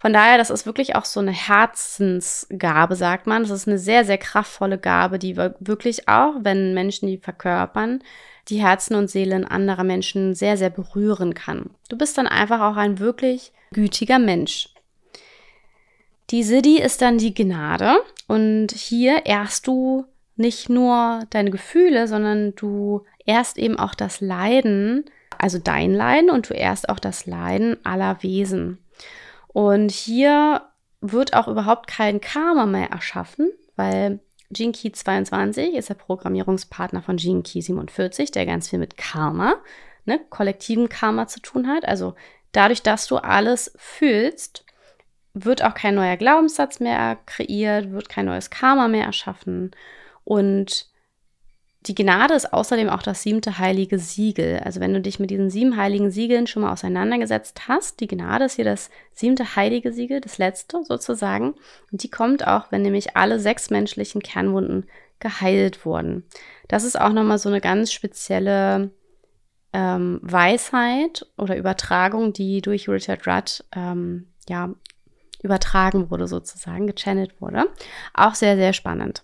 Von 0.00 0.12
daher, 0.12 0.38
das 0.38 0.50
ist 0.50 0.64
wirklich 0.64 0.94
auch 0.94 1.04
so 1.04 1.18
eine 1.18 1.32
Herzensgabe, 1.32 2.94
sagt 2.94 3.26
man. 3.26 3.42
Das 3.42 3.50
ist 3.50 3.66
eine 3.66 3.78
sehr, 3.78 4.04
sehr 4.04 4.18
kraftvolle 4.18 4.78
Gabe, 4.78 5.18
die 5.18 5.36
wirklich 5.36 6.08
auch, 6.08 6.34
wenn 6.40 6.72
Menschen 6.72 7.08
die 7.08 7.18
verkörpern, 7.18 8.02
die 8.48 8.62
Herzen 8.62 8.94
und 8.94 9.10
Seelen 9.10 9.44
anderer 9.44 9.84
Menschen 9.84 10.34
sehr, 10.34 10.56
sehr 10.56 10.70
berühren 10.70 11.34
kann. 11.34 11.70
Du 11.88 11.98
bist 11.98 12.16
dann 12.16 12.28
einfach 12.28 12.60
auch 12.60 12.76
ein 12.76 13.00
wirklich 13.00 13.52
gütiger 13.72 14.20
Mensch. 14.20 14.68
Die 16.30 16.42
Siddhi 16.42 16.80
ist 16.80 17.02
dann 17.02 17.18
die 17.18 17.34
Gnade 17.34 17.96
und 18.26 18.72
hier 18.72 19.26
ehrst 19.26 19.66
du 19.66 20.04
nicht 20.36 20.68
nur 20.68 21.24
deine 21.30 21.50
Gefühle, 21.50 22.06
sondern 22.06 22.54
du 22.54 23.04
erst 23.26 23.58
eben 23.58 23.78
auch 23.78 23.94
das 23.94 24.20
Leiden, 24.20 25.06
also 25.38 25.58
dein 25.58 25.92
Leiden 25.92 26.30
und 26.30 26.50
du 26.50 26.54
erst 26.54 26.88
auch 26.88 27.00
das 27.00 27.26
Leiden 27.26 27.76
aller 27.84 28.22
Wesen. 28.22 28.78
Und 29.48 29.90
hier 29.90 30.62
wird 31.00 31.34
auch 31.34 31.48
überhaupt 31.48 31.86
kein 31.88 32.20
Karma 32.20 32.66
mehr 32.66 32.90
erschaffen, 32.90 33.50
weil 33.76 34.20
Gene 34.50 34.72
Key 34.72 34.90
22 34.92 35.74
ist 35.74 35.90
der 35.90 35.94
Programmierungspartner 35.94 37.02
von 37.02 37.16
Gene 37.16 37.42
Key 37.42 37.60
47, 37.60 38.30
der 38.30 38.46
ganz 38.46 38.68
viel 38.68 38.78
mit 38.78 38.96
Karma, 38.96 39.56
ne, 40.06 40.20
kollektiven 40.30 40.88
Karma 40.88 41.26
zu 41.26 41.40
tun 41.40 41.68
hat. 41.68 41.86
Also 41.86 42.14
dadurch, 42.52 42.82
dass 42.82 43.06
du 43.06 43.16
alles 43.16 43.72
fühlst, 43.76 44.64
wird 45.34 45.62
auch 45.62 45.74
kein 45.74 45.94
neuer 45.94 46.16
Glaubenssatz 46.16 46.80
mehr 46.80 47.18
kreiert, 47.26 47.92
wird 47.92 48.08
kein 48.08 48.26
neues 48.26 48.50
Karma 48.50 48.88
mehr 48.88 49.04
erschaffen. 49.04 49.70
Und 50.24 50.87
die 51.86 51.94
Gnade 51.94 52.34
ist 52.34 52.52
außerdem 52.52 52.88
auch 52.88 53.02
das 53.02 53.22
siebte 53.22 53.58
heilige 53.58 53.98
Siegel. 53.98 54.58
Also 54.64 54.80
wenn 54.80 54.92
du 54.92 55.00
dich 55.00 55.20
mit 55.20 55.30
diesen 55.30 55.48
sieben 55.48 55.76
heiligen 55.76 56.10
Siegeln 56.10 56.46
schon 56.46 56.62
mal 56.62 56.72
auseinandergesetzt 56.72 57.68
hast, 57.68 58.00
die 58.00 58.08
Gnade 58.08 58.46
ist 58.46 58.56
hier 58.56 58.64
das 58.64 58.90
siebte 59.12 59.54
heilige 59.54 59.92
Siegel, 59.92 60.20
das 60.20 60.38
letzte 60.38 60.82
sozusagen. 60.84 61.54
Und 61.92 62.02
die 62.02 62.10
kommt 62.10 62.46
auch, 62.46 62.72
wenn 62.72 62.82
nämlich 62.82 63.16
alle 63.16 63.38
sechs 63.38 63.70
menschlichen 63.70 64.22
Kernwunden 64.22 64.86
geheilt 65.20 65.84
wurden. 65.86 66.24
Das 66.66 66.84
ist 66.84 67.00
auch 67.00 67.12
nochmal 67.12 67.38
so 67.38 67.48
eine 67.48 67.60
ganz 67.60 67.92
spezielle 67.92 68.90
ähm, 69.72 70.18
Weisheit 70.22 71.26
oder 71.36 71.56
Übertragung, 71.56 72.32
die 72.32 72.60
durch 72.60 72.88
Richard 72.88 73.26
Rudd 73.26 73.64
ähm, 73.74 74.26
ja, 74.48 74.74
übertragen 75.42 76.10
wurde, 76.10 76.26
sozusagen, 76.26 76.86
gechannelt 76.86 77.40
wurde. 77.40 77.66
Auch 78.14 78.34
sehr, 78.34 78.56
sehr 78.56 78.72
spannend. 78.72 79.22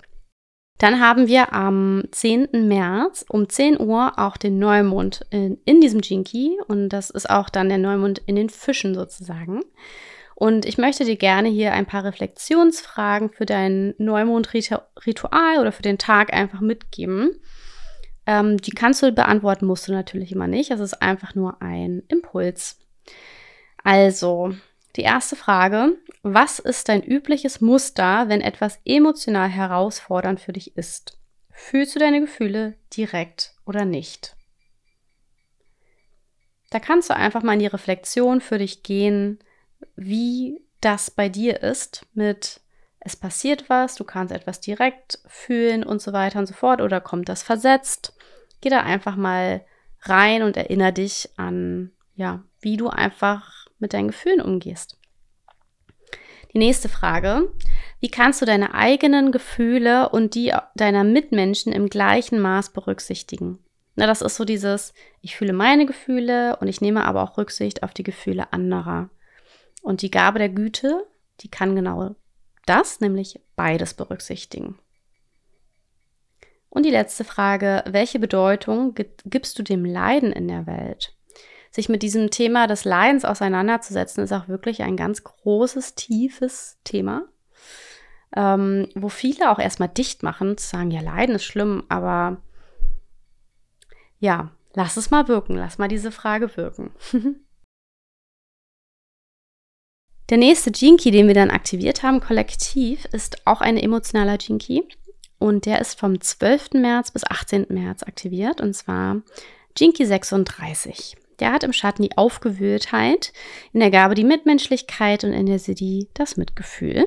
Dann 0.79 1.01
haben 1.01 1.29
wir 1.29 1.53
am 1.53 2.03
10. 2.11 2.67
März 2.67 3.25
um 3.29 3.49
10 3.49 3.81
Uhr 3.81 4.19
auch 4.19 4.37
den 4.37 4.59
Neumond 4.59 5.25
in, 5.31 5.59
in 5.65 5.81
diesem 5.81 6.01
Jinky 6.01 6.59
und 6.67 6.89
das 6.89 7.11
ist 7.11 7.31
auch 7.31 7.49
dann 7.49 7.69
der 7.69 7.79
Neumond 7.79 8.21
in 8.27 8.35
den 8.35 8.51
Fischen 8.51 8.95
sozusagen. 8.95 9.61
Und 10.35 10.67
ich 10.67 10.79
möchte 10.79 11.05
dir 11.05 11.17
gerne 11.17 11.49
hier 11.49 11.73
ein 11.73 11.87
paar 11.87 12.05
Reflexionsfragen 12.05 13.31
für 13.31 13.47
dein 13.47 13.95
Neumond-Ritual 13.99 15.59
oder 15.61 15.71
für 15.71 15.83
den 15.83 15.99
Tag 15.99 16.33
einfach 16.33 16.61
mitgeben. 16.61 17.41
Ähm, 18.27 18.57
die 18.57 18.73
kannst 18.73 19.03
du 19.03 19.13
beantworten, 19.13 19.67
musst 19.67 19.87
du 19.87 19.93
natürlich 19.93 20.33
immer 20.33 20.49
nicht. 20.49 20.73
Es 20.73 20.81
ist 20.81 21.01
einfach 21.01 21.37
nur 21.37 21.63
ein 21.63 22.03
Impuls. 22.09 22.81
Also, 23.85 24.55
die 24.97 25.03
erste 25.03 25.37
Frage, 25.37 25.97
was 26.25 26.59
ist 26.59 26.89
dein 26.89 27.03
übliches 27.03 27.61
Muster, 27.61 28.29
wenn 28.29 28.41
etwas 28.41 28.81
emotional 28.85 29.49
herausfordernd 29.49 30.41
für 30.41 30.55
dich 30.55 30.77
ist? 30.77 31.19
Fühlst 31.51 31.95
du 31.95 31.99
deine 31.99 32.21
Gefühle 32.21 32.77
direkt 32.97 33.55
oder 33.67 33.85
nicht? 33.85 34.35
Da 36.71 36.81
kannst 36.81 37.11
du 37.11 37.15
einfach 37.15 37.43
mal 37.43 37.53
in 37.53 37.59
die 37.61 37.67
Reflexion 37.67 38.41
für 38.41 38.59
dich 38.59 38.83
gehen, 38.83 39.39
wie 39.97 40.61
das 40.81 41.11
bei 41.11 41.29
dir 41.29 41.63
ist 41.63 42.07
mit 42.15 42.61
es 43.05 43.17
passiert 43.17 43.69
was, 43.69 43.97
du 43.97 44.05
kannst 44.05 44.33
etwas 44.33 44.61
direkt 44.61 45.19
fühlen 45.27 45.85
und 45.85 46.01
so 46.01 46.15
weiter 46.15 46.39
und 46.39 46.47
so 46.47 46.55
fort 46.55 46.81
oder 46.81 47.03
kommt 47.03 47.29
das 47.29 47.43
versetzt. 47.43 48.17
Geh 48.63 48.71
da 48.71 48.81
einfach 48.81 49.15
mal 49.15 49.63
rein 50.01 50.43
und 50.43 50.57
erinnere 50.57 50.95
dich 50.95 51.29
an, 51.37 51.93
ja, 52.15 52.43
wie 52.61 52.79
du 52.79 52.89
einfach 52.89 53.67
mit 53.79 53.93
deinen 53.93 54.09
Gefühlen 54.09 54.41
umgehst. 54.41 54.99
Die 56.55 56.59
nächste 56.59 56.89
Frage. 56.89 57.53
Wie 57.99 58.09
kannst 58.09 58.41
du 58.41 58.47
deine 58.47 58.75
eigenen 58.75 59.33
Gefühle 59.33 60.09
und 60.09 60.37
die 60.37 60.53
deiner 60.77 61.03
Mitmenschen 61.03 61.73
im 61.73 61.89
gleichen 61.89 62.39
Maß 62.39 62.71
berücksichtigen? 62.71 63.59
Na, 63.97 64.07
das 64.07 64.23
ist 64.23 64.37
so 64.37 64.45
dieses, 64.45 64.95
ich 65.21 65.37
fühle 65.37 65.53
meine 65.53 65.85
Gefühle 65.85 66.57
und 66.61 66.69
ich 66.69 66.81
nehme 66.81 67.05
aber 67.05 67.23
auch 67.23 67.39
Rücksicht 67.39 67.83
auf 67.83 67.93
die 67.93 68.03
Gefühle 68.05 68.53
anderer. 68.53 69.11
Und 69.83 70.03
die 70.03 70.11
Gabe 70.11 70.39
der 70.39 70.49
Güte, 70.49 71.05
die 71.41 71.51
kann 71.51 71.75
genau 71.75 72.15
das, 72.67 73.01
nämlich 73.01 73.41
beides 73.57 73.95
berücksichtigen. 73.95 74.79
Und 76.71 76.87
die 76.87 76.91
letzte 76.91 77.25
Frage, 77.25 77.85
welche 77.87 78.19
Bedeutung 78.19 78.95
gibst 79.25 79.59
du 79.59 79.63
dem 79.63 79.85
Leiden 79.85 80.33
in 80.33 80.49
der 80.49 80.67
Welt? 80.67 81.15
Sich 81.75 81.89
mit 81.89 82.05
diesem 82.05 82.31
Thema 82.31 82.69
des 82.69 82.85
Leidens 82.85 83.25
auseinanderzusetzen, 83.25 84.23
ist 84.23 84.33
auch 84.33 84.47
wirklich 84.47 84.83
ein 84.83 84.97
ganz 84.97 85.25
großes, 85.25 85.97
tiefes 85.97 86.79
Thema, 86.85 87.25
ähm, 88.37 88.89
wo 88.95 89.09
viele 89.09 89.51
auch 89.51 89.59
erstmal 89.59 89.89
dicht 89.89 90.23
machen, 90.23 90.57
zu 90.57 90.69
sagen, 90.69 90.93
ja, 90.93 91.01
Leiden 91.01 91.35
ist 91.35 91.43
schlimm, 91.43 91.83
aber 91.89 92.37
ja, 94.21 94.53
lass 94.75 94.97
es 94.97 95.11
mal 95.11 95.27
wirken, 95.27 95.57
lass 95.57 95.77
mal 95.79 95.89
diese 95.89 96.13
Frage 96.13 96.57
wirken. 96.57 96.93
Der 100.31 100.39
nächste 100.39 100.71
Gene 100.71 100.97
Key, 100.97 101.11
den 101.11 101.27
wir 101.27 101.35
dann 101.35 101.51
aktiviert 101.51 102.05
haben, 102.05 102.21
kollektiv, 102.21 103.05
ist 103.07 103.49
auch 103.49 103.61
ein 103.61 103.77
emotionaler 103.77 104.39
Gene 104.39 104.59
Key. 104.59 104.83
Und 105.41 105.67
der 105.67 105.81
ist 105.81 105.99
vom 105.99 106.21
12. 106.21 106.75
März 106.75 107.11
bis 107.11 107.25
18. 107.25 107.67
März 107.69 108.05
aktiviert. 108.05 108.61
Und 108.61 108.75
zwar 108.75 109.23
Gene 109.75 109.93
Key 109.93 110.07
36. 110.07 111.17
Der 111.41 111.53
hat 111.53 111.65
im 111.65 111.73
Schatten 111.73 112.03
die 112.03 112.17
Aufgewühltheit, 112.17 113.33
in 113.73 113.81
der 113.81 113.91
Gabe 113.91 114.15
die 114.15 114.25
Mitmenschlichkeit 114.25 115.25
und 115.25 115.33
in 115.33 115.47
der 115.47 115.59
Siddhi 115.59 116.09
das 116.15 116.37
Mitgefühl. 116.37 117.07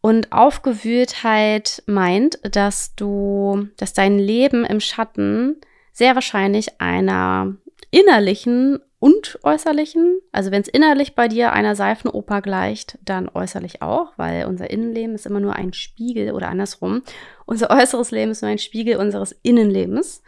Und 0.00 0.32
Aufgewühltheit 0.32 1.82
meint, 1.86 2.38
dass 2.42 2.94
du, 2.94 3.68
dass 3.76 3.92
dein 3.92 4.18
Leben 4.18 4.64
im 4.64 4.80
Schatten 4.80 5.56
sehr 5.92 6.14
wahrscheinlich 6.14 6.80
einer 6.80 7.56
innerlichen 7.90 8.78
und 8.98 9.38
äußerlichen. 9.42 10.20
Also 10.32 10.50
wenn 10.50 10.62
es 10.62 10.68
innerlich 10.68 11.14
bei 11.14 11.28
dir 11.28 11.52
einer 11.52 11.74
Seifenoper 11.74 12.40
gleicht, 12.40 12.98
dann 13.04 13.28
äußerlich 13.28 13.82
auch, 13.82 14.12
weil 14.16 14.46
unser 14.46 14.70
Innenleben 14.70 15.14
ist 15.14 15.26
immer 15.26 15.40
nur 15.40 15.54
ein 15.54 15.72
Spiegel 15.72 16.32
oder 16.32 16.48
andersrum. 16.48 17.02
Unser 17.44 17.70
äußeres 17.70 18.10
Leben 18.10 18.30
ist 18.30 18.42
nur 18.42 18.50
ein 18.50 18.58
Spiegel 18.58 18.96
unseres 18.96 19.32
Innenlebens. 19.42 20.22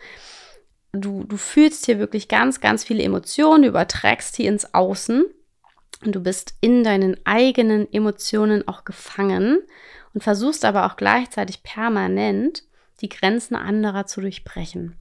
Du, 0.92 1.24
du 1.24 1.36
fühlst 1.36 1.86
hier 1.86 1.98
wirklich 1.98 2.28
ganz, 2.28 2.60
ganz 2.60 2.84
viele 2.84 3.02
Emotionen, 3.02 3.62
du 3.62 3.68
überträgst 3.68 4.38
die 4.38 4.46
ins 4.46 4.74
Außen 4.74 5.24
und 6.04 6.14
du 6.14 6.20
bist 6.20 6.54
in 6.60 6.84
deinen 6.84 7.18
eigenen 7.26 7.92
Emotionen 7.92 8.66
auch 8.66 8.84
gefangen 8.84 9.58
und 10.14 10.22
versuchst 10.22 10.64
aber 10.64 10.86
auch 10.86 10.96
gleichzeitig 10.96 11.62
permanent 11.62 12.62
die 13.00 13.08
Grenzen 13.08 13.54
anderer 13.54 14.06
zu 14.06 14.20
durchbrechen. 14.20 14.96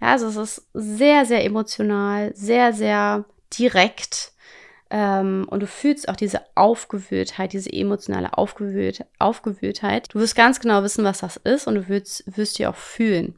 Ja, 0.00 0.08
also 0.12 0.26
es 0.26 0.36
ist 0.36 0.68
sehr, 0.74 1.24
sehr 1.24 1.44
emotional, 1.44 2.32
sehr, 2.34 2.72
sehr 2.72 3.24
direkt. 3.58 4.32
Ähm, 4.90 5.46
und 5.48 5.60
du 5.60 5.66
fühlst 5.66 6.08
auch 6.08 6.16
diese 6.16 6.42
Aufgewühltheit, 6.54 7.52
diese 7.52 7.72
emotionale 7.72 8.36
Aufgewühlt, 8.36 9.06
Aufgewühltheit. 9.18 10.12
Du 10.12 10.18
wirst 10.18 10.36
ganz 10.36 10.60
genau 10.60 10.82
wissen, 10.82 11.04
was 11.04 11.20
das 11.20 11.36
ist 11.38 11.66
und 11.66 11.76
du 11.76 11.88
wirst, 11.88 12.24
wirst 12.36 12.58
die 12.58 12.66
auch 12.66 12.76
fühlen. 12.76 13.36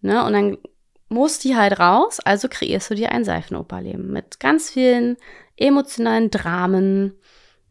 Ne? 0.00 0.24
Und 0.24 0.32
dann 0.32 0.58
muss 1.10 1.40
die 1.40 1.56
halt 1.56 1.78
raus, 1.78 2.20
also 2.20 2.48
kreierst 2.48 2.90
du 2.90 2.94
dir 2.94 3.12
ein 3.12 3.24
Seifenoperleben 3.24 4.10
mit 4.10 4.40
ganz 4.40 4.70
vielen 4.70 5.16
emotionalen 5.56 6.30
Dramen. 6.30 7.18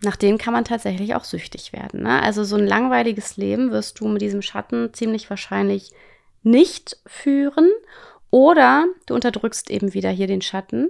Nach 0.03 0.17
denen 0.17 0.37
kann 0.37 0.53
man 0.53 0.65
tatsächlich 0.65 1.15
auch 1.15 1.23
süchtig 1.23 1.73
werden. 1.73 2.03
Ne? 2.03 2.21
Also 2.21 2.43
so 2.43 2.57
ein 2.57 2.67
langweiliges 2.67 3.37
Leben 3.37 3.71
wirst 3.71 3.99
du 3.99 4.07
mit 4.07 4.21
diesem 4.21 4.41
Schatten 4.41 4.93
ziemlich 4.93 5.29
wahrscheinlich 5.29 5.91
nicht 6.43 6.97
führen. 7.05 7.69
Oder 8.29 8.85
du 9.07 9.15
unterdrückst 9.15 9.71
eben 9.71 9.93
wieder 9.93 10.09
hier 10.09 10.27
den 10.27 10.41
Schatten, 10.41 10.89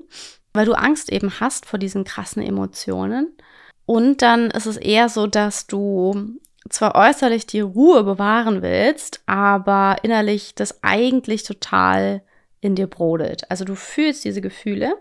weil 0.52 0.66
du 0.66 0.74
Angst 0.74 1.12
eben 1.12 1.40
hast 1.40 1.66
vor 1.66 1.80
diesen 1.80 2.04
krassen 2.04 2.44
Emotionen. 2.44 3.38
Und 3.86 4.22
dann 4.22 4.52
ist 4.52 4.66
es 4.66 4.78
eher 4.78 5.08
so, 5.08 5.26
dass 5.28 5.68
du 5.68 6.38
zwar 6.70 6.96
äußerlich 6.96 7.48
die 7.48 7.62
Ruhe 7.62 8.04
bewahren 8.04 8.62
willst, 8.62 9.22
aber 9.28 9.98
innerlich 10.04 10.56
das 10.56 10.84
eigentlich 10.84 11.44
total 11.44 12.22
in 12.62 12.76
dir 12.76 12.88
brodelt. 12.88 13.50
Also 13.50 13.66
du 13.66 13.76
fühlst 13.76 14.26
diese 14.26 14.42
Gefühle, 14.42 14.96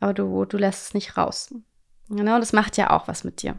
aber 0.00 0.14
du, 0.14 0.44
du 0.44 0.56
lässt 0.56 0.88
es 0.88 0.94
nicht 0.94 1.16
raus. 1.16 1.54
Genau, 2.08 2.38
das 2.38 2.52
macht 2.52 2.76
ja 2.76 2.90
auch 2.90 3.06
was 3.08 3.24
mit 3.24 3.42
dir. 3.42 3.58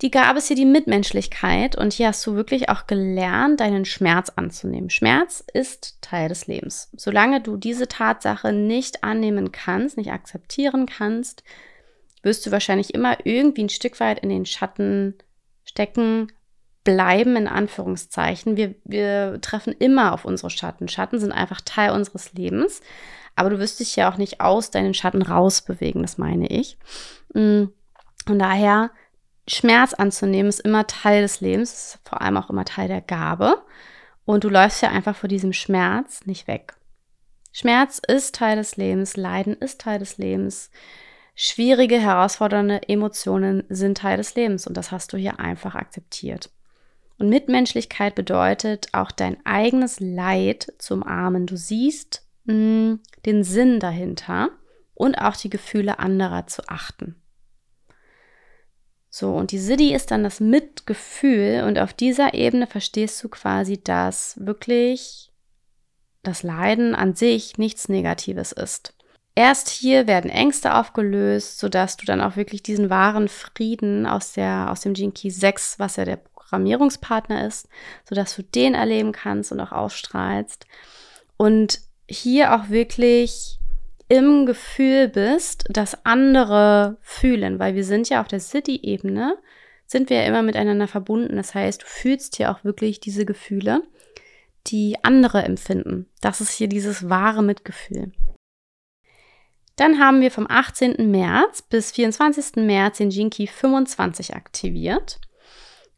Die 0.00 0.10
gab 0.10 0.36
es 0.36 0.48
hier 0.48 0.56
die 0.56 0.64
Mitmenschlichkeit 0.64 1.76
und 1.76 1.92
hier 1.92 2.08
hast 2.08 2.26
du 2.26 2.34
wirklich 2.34 2.68
auch 2.68 2.88
gelernt, 2.88 3.60
deinen 3.60 3.84
Schmerz 3.84 4.32
anzunehmen. 4.34 4.90
Schmerz 4.90 5.44
ist 5.54 5.98
Teil 6.02 6.28
des 6.28 6.48
Lebens. 6.48 6.90
Solange 6.96 7.40
du 7.40 7.56
diese 7.56 7.86
Tatsache 7.86 8.52
nicht 8.52 9.04
annehmen 9.04 9.52
kannst, 9.52 9.96
nicht 9.96 10.10
akzeptieren 10.10 10.86
kannst, 10.86 11.44
wirst 12.22 12.44
du 12.44 12.50
wahrscheinlich 12.50 12.94
immer 12.94 13.24
irgendwie 13.24 13.64
ein 13.64 13.68
Stück 13.68 14.00
weit 14.00 14.18
in 14.20 14.28
den 14.28 14.44
Schatten 14.44 15.14
stecken, 15.64 16.32
bleiben 16.84 17.36
in 17.36 17.48
Anführungszeichen. 17.48 18.56
Wir, 18.56 18.74
wir 18.84 19.40
treffen 19.40 19.72
immer 19.78 20.12
auf 20.12 20.24
unsere 20.24 20.50
Schatten. 20.50 20.88
Schatten 20.88 21.18
sind 21.18 21.32
einfach 21.32 21.60
Teil 21.60 21.92
unseres 21.92 22.32
Lebens. 22.32 22.80
Aber 23.36 23.50
du 23.50 23.58
wirst 23.58 23.80
dich 23.80 23.96
ja 23.96 24.10
auch 24.10 24.16
nicht 24.16 24.40
aus 24.40 24.70
deinen 24.70 24.94
Schatten 24.94 25.22
rausbewegen, 25.22 26.02
das 26.02 26.18
meine 26.18 26.48
ich. 26.48 26.76
Mm. 27.34 27.64
Und 28.28 28.38
daher 28.38 28.90
Schmerz 29.48 29.94
anzunehmen 29.94 30.48
ist 30.48 30.60
immer 30.60 30.86
Teil 30.86 31.22
des 31.22 31.40
Lebens, 31.40 31.72
ist 31.72 31.98
vor 32.04 32.20
allem 32.20 32.36
auch 32.36 32.50
immer 32.50 32.64
Teil 32.64 32.88
der 32.88 33.00
Gabe. 33.00 33.62
Und 34.24 34.44
du 34.44 34.48
läufst 34.48 34.82
ja 34.82 34.90
einfach 34.90 35.16
vor 35.16 35.28
diesem 35.28 35.52
Schmerz 35.52 36.26
nicht 36.26 36.46
weg. 36.46 36.74
Schmerz 37.52 38.00
ist 38.06 38.36
Teil 38.36 38.56
des 38.56 38.76
Lebens, 38.76 39.16
Leiden 39.16 39.54
ist 39.54 39.80
Teil 39.80 39.98
des 39.98 40.18
Lebens. 40.18 40.70
Schwierige, 41.34 41.98
herausfordernde 41.98 42.88
Emotionen 42.88 43.64
sind 43.68 43.98
Teil 43.98 44.18
des 44.18 44.34
Lebens 44.34 44.66
und 44.66 44.76
das 44.76 44.92
hast 44.92 45.12
du 45.12 45.16
hier 45.16 45.40
einfach 45.40 45.74
akzeptiert. 45.74 46.50
Und 47.18 47.28
Mitmenschlichkeit 47.28 48.14
bedeutet 48.14 48.88
auch 48.92 49.10
dein 49.10 49.36
eigenes 49.44 50.00
Leid 50.00 50.72
zu 50.78 50.94
umarmen. 50.94 51.46
Du 51.46 51.56
siehst 51.56 52.26
mh, 52.44 52.54
mm, 52.54 53.00
den 53.26 53.44
Sinn 53.44 53.80
dahinter 53.80 54.50
und 54.94 55.16
auch 55.16 55.36
die 55.36 55.50
Gefühle 55.50 55.98
anderer 55.98 56.46
zu 56.46 56.68
achten. 56.68 57.16
So, 59.14 59.34
und 59.34 59.52
die 59.52 59.58
Siddhi 59.58 59.94
ist 59.94 60.10
dann 60.10 60.24
das 60.24 60.40
Mitgefühl 60.40 61.64
und 61.66 61.78
auf 61.78 61.92
dieser 61.92 62.32
Ebene 62.32 62.66
verstehst 62.66 63.22
du 63.22 63.28
quasi, 63.28 63.82
dass 63.82 64.36
wirklich 64.40 65.30
das 66.22 66.42
Leiden 66.42 66.94
an 66.94 67.14
sich 67.14 67.58
nichts 67.58 67.90
Negatives 67.90 68.52
ist. 68.52 68.94
Erst 69.34 69.68
hier 69.68 70.06
werden 70.06 70.30
Ängste 70.30 70.74
aufgelöst, 70.74 71.58
sodass 71.58 71.96
du 71.96 72.06
dann 72.06 72.20
auch 72.20 72.36
wirklich 72.36 72.62
diesen 72.62 72.90
wahren 72.90 73.28
Frieden 73.28 74.06
aus, 74.06 74.32
der, 74.32 74.70
aus 74.70 74.80
dem 74.80 74.94
Key 74.94 75.30
6, 75.30 75.78
was 75.78 75.96
ja 75.96 76.04
der 76.04 76.16
Programmierungspartner 76.52 77.46
ist, 77.46 77.66
sodass 78.06 78.36
du 78.36 78.42
den 78.42 78.74
erleben 78.74 79.12
kannst 79.12 79.52
und 79.52 79.60
auch 79.60 79.72
ausstrahlst. 79.72 80.66
Und 81.38 81.80
hier 82.06 82.54
auch 82.54 82.68
wirklich 82.68 83.58
im 84.08 84.44
Gefühl 84.44 85.08
bist, 85.08 85.64
dass 85.70 86.04
andere 86.04 86.98
fühlen, 87.00 87.58
weil 87.58 87.74
wir 87.74 87.84
sind 87.84 88.10
ja 88.10 88.20
auf 88.20 88.28
der 88.28 88.40
City-Ebene, 88.40 89.38
sind 89.86 90.10
wir 90.10 90.18
ja 90.18 90.26
immer 90.26 90.42
miteinander 90.42 90.88
verbunden. 90.88 91.36
Das 91.36 91.54
heißt, 91.54 91.82
du 91.82 91.86
fühlst 91.86 92.36
hier 92.36 92.50
auch 92.50 92.64
wirklich 92.64 93.00
diese 93.00 93.24
Gefühle, 93.24 93.82
die 94.66 94.96
andere 95.02 95.42
empfinden. 95.42 96.06
Das 96.20 96.42
ist 96.42 96.52
hier 96.52 96.68
dieses 96.68 97.08
wahre 97.08 97.42
Mitgefühl. 97.42 98.12
Dann 99.76 99.98
haben 99.98 100.20
wir 100.20 100.30
vom 100.30 100.46
18. 100.48 101.10
März 101.10 101.62
bis 101.62 101.92
24. 101.92 102.56
März 102.56 102.98
den 102.98 103.10
Jinky 103.10 103.46
25 103.46 104.34
aktiviert. 104.34 105.18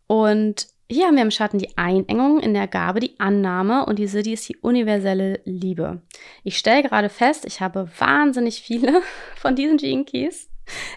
Und 0.06 0.68
hier 0.90 1.06
haben 1.06 1.16
wir 1.16 1.22
im 1.22 1.30
Schatten 1.30 1.58
die 1.58 1.76
Einengung, 1.78 2.40
in 2.40 2.54
der 2.54 2.68
Gabe 2.68 3.00
die 3.00 3.18
Annahme 3.18 3.86
und 3.86 3.98
die 3.98 4.06
Siddhi 4.06 4.34
ist 4.34 4.48
die 4.48 4.56
universelle 4.58 5.40
Liebe. 5.44 6.02
Ich 6.42 6.58
stelle 6.58 6.82
gerade 6.82 7.08
fest, 7.08 7.44
ich 7.46 7.60
habe 7.60 7.88
wahnsinnig 7.98 8.60
viele 8.60 9.02
von 9.36 9.56
diesen 9.56 9.78
Gene 9.78 10.04
Keys 10.04 10.50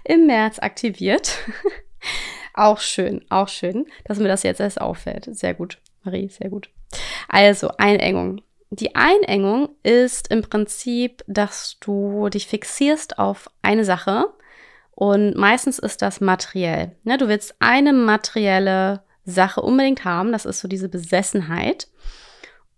im 0.04 0.28
März 0.28 0.60
aktiviert. 0.60 1.40
auch 2.54 2.80
schön, 2.80 3.24
auch 3.30 3.48
schön, 3.48 3.86
dass 4.06 4.20
mir 4.20 4.28
das 4.28 4.44
jetzt 4.44 4.60
erst 4.60 4.82
auffällt. 4.82 5.26
Sehr 5.36 5.54
gut, 5.54 5.80
Marie, 6.04 6.30
sehr 6.30 6.50
gut. 6.50 6.70
Also, 7.30 7.70
Einengung. 7.78 8.42
Die 8.70 8.96
Einengung 8.96 9.70
ist 9.84 10.30
im 10.30 10.42
Prinzip, 10.42 11.24
dass 11.28 11.78
du 11.80 12.28
dich 12.28 12.48
fixierst 12.48 13.18
auf 13.18 13.50
eine 13.62 13.86
Sache 13.86 14.26
Und 15.00 15.36
meistens 15.36 15.78
ist 15.78 16.02
das 16.02 16.22
materiell. 16.22 16.96
Ne, 17.04 17.20
du 17.20 17.28
willst 17.28 17.54
eine 17.60 17.94
materielle 17.94 19.04
Sache 19.26 19.62
unbedingt 19.62 20.06
haben. 20.06 20.32
Das 20.32 20.44
ist 20.44 20.60
so 20.60 20.68
diese 20.68 20.90
Besessenheit. 20.90 21.88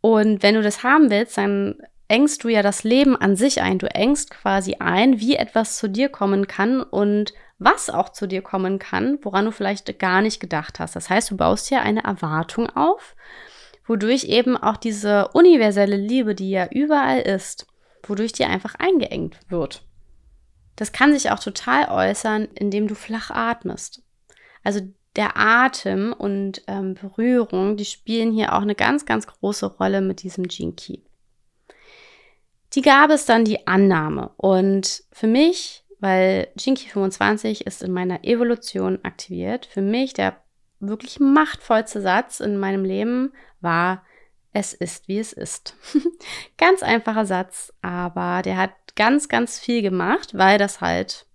Und 0.02 0.44
wenn 0.44 0.56
du 0.56 0.62
das 0.62 0.84
haben 0.84 1.12
willst, 1.12 1.38
dann 1.38 1.78
engst 2.10 2.44
du 2.44 2.50
ja 2.50 2.62
das 2.62 2.84
Leben 2.84 3.16
an 3.16 3.38
sich 3.38 3.62
ein. 3.62 3.80
Du 3.80 3.88
engst 3.88 4.32
quasi 4.32 4.76
ein, 4.80 5.22
wie 5.22 5.38
etwas 5.38 5.78
zu 5.78 5.88
dir 5.88 6.10
kommen 6.10 6.46
kann 6.48 6.82
und 6.82 7.34
was 7.58 7.90
auch 7.90 8.10
zu 8.10 8.28
dir 8.28 8.42
kommen 8.42 8.80
kann, 8.80 9.20
woran 9.22 9.46
du 9.46 9.52
vielleicht 9.54 9.98
gar 9.98 10.22
nicht 10.22 10.42
gedacht 10.42 10.78
hast. 10.82 10.98
Das 10.98 11.10
heißt, 11.10 11.32
du 11.32 11.38
baust 11.38 11.70
hier 11.70 11.84
eine 11.84 12.04
Erwartung 12.04 12.70
auf, 12.70 13.16
wodurch 13.86 14.26
eben 14.26 14.58
auch 14.58 14.76
diese 14.76 15.30
universelle 15.30 15.96
Liebe, 15.96 16.36
die 16.36 16.50
ja 16.50 16.68
überall 16.70 17.22
ist, 17.22 17.66
wodurch 18.04 18.34
die 18.34 18.44
einfach 18.44 18.76
eingeengt 18.76 19.40
wird. 19.48 19.86
Das 20.80 20.94
kann 20.94 21.12
sich 21.12 21.30
auch 21.30 21.40
total 21.40 21.90
äußern, 21.90 22.48
indem 22.56 22.88
du 22.88 22.96
flach 22.96 23.32
atmest. 23.32 24.02
Also 24.64 24.80
der 25.18 25.36
Atem 25.36 26.14
und 26.18 26.62
ähm, 26.68 26.94
Berührung, 26.94 27.76
die 27.76 27.84
spielen 27.84 28.32
hier 28.32 28.54
auch 28.54 28.62
eine 28.62 28.76
ganz, 28.76 29.06
ganz 29.06 29.28
große 29.28 29.66
Rolle 29.66 30.00
mit 30.00 30.24
diesem 30.24 30.48
Key. 30.48 31.00
Die 32.76 32.82
gab 32.82 33.10
es 33.10 33.26
dann 33.26 33.44
die 33.44 33.68
Annahme. 33.68 34.32
Und 34.38 35.04
für 35.12 35.28
mich, 35.28 35.84
weil 36.00 36.48
Key 36.58 36.78
25 36.78 37.68
ist 37.68 37.84
in 37.84 37.92
meiner 37.92 38.24
Evolution 38.24 39.00
aktiviert, 39.04 39.66
für 39.66 39.82
mich 39.82 40.14
der 40.14 40.38
wirklich 40.80 41.20
machtvollste 41.20 42.00
Satz 42.00 42.40
in 42.40 42.58
meinem 42.58 42.86
Leben 42.86 43.34
war, 43.60 44.06
es 44.54 44.72
ist, 44.72 45.10
wie 45.10 45.20
es 45.20 45.34
ist. 45.34 45.76
ganz 46.58 46.84
einfacher 46.84 47.26
Satz, 47.26 47.74
aber 47.82 48.44
der 48.44 48.56
hat 48.56 48.72
ganz, 49.00 49.30
ganz 49.30 49.58
viel 49.58 49.82
gemacht, 49.82 50.38
weil 50.38 50.60
das 50.60 50.82
halt 50.82 51.26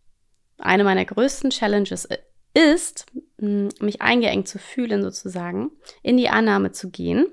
eine 0.59 0.85
meiner 0.85 1.05
größten 1.05 1.51
Challenges 1.51 2.07
ist, 2.53 3.07
mich 3.39 4.03
eingeengt 4.03 4.47
zu 4.47 4.59
fühlen 4.59 5.03
sozusagen, 5.03 5.71
in 6.03 6.19
die 6.19 6.29
Annahme 6.29 6.73
zu 6.73 6.91
gehen. 6.91 7.27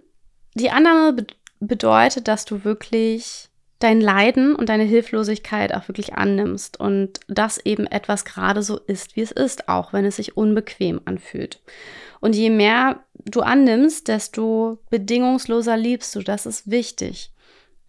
Die 0.56 0.72
Annahme 0.72 1.13
be 1.13 1.28
bedeutet, 1.63 2.28
dass 2.28 2.46
du 2.46 2.63
wirklich 2.63 3.50
dein 3.78 4.02
Leiden 4.02 4.56
und 4.56 4.70
deine 4.70 4.84
Hilflosigkeit 4.84 5.76
auch 5.76 5.88
wirklich 5.88 6.15
annimmst 6.15 6.80
und 6.80 7.20
dass 7.28 7.63
eben 7.63 7.86
etwas 7.86 8.26
gerade 8.26 8.63
so 8.63 8.80
ist, 8.80 9.15
wie 9.15 9.22
es 9.22 9.32
ist, 9.32 9.70
auch 9.70 9.94
wenn 9.94 10.06
es 10.06 10.15
sich 10.15 10.38
unbequem 10.38 11.02
anfühlt. 11.06 11.62
Und 12.20 12.36
je 12.36 12.50
mehr 12.50 13.04
du 13.13 13.41
annimmst, 13.41 14.08
desto 14.08 14.80
bedingungsloser 14.89 15.78
liebst 15.78 16.15
du. 16.15 16.22
Das 16.22 16.48
ist 16.48 16.72
wichtig. 16.72 17.32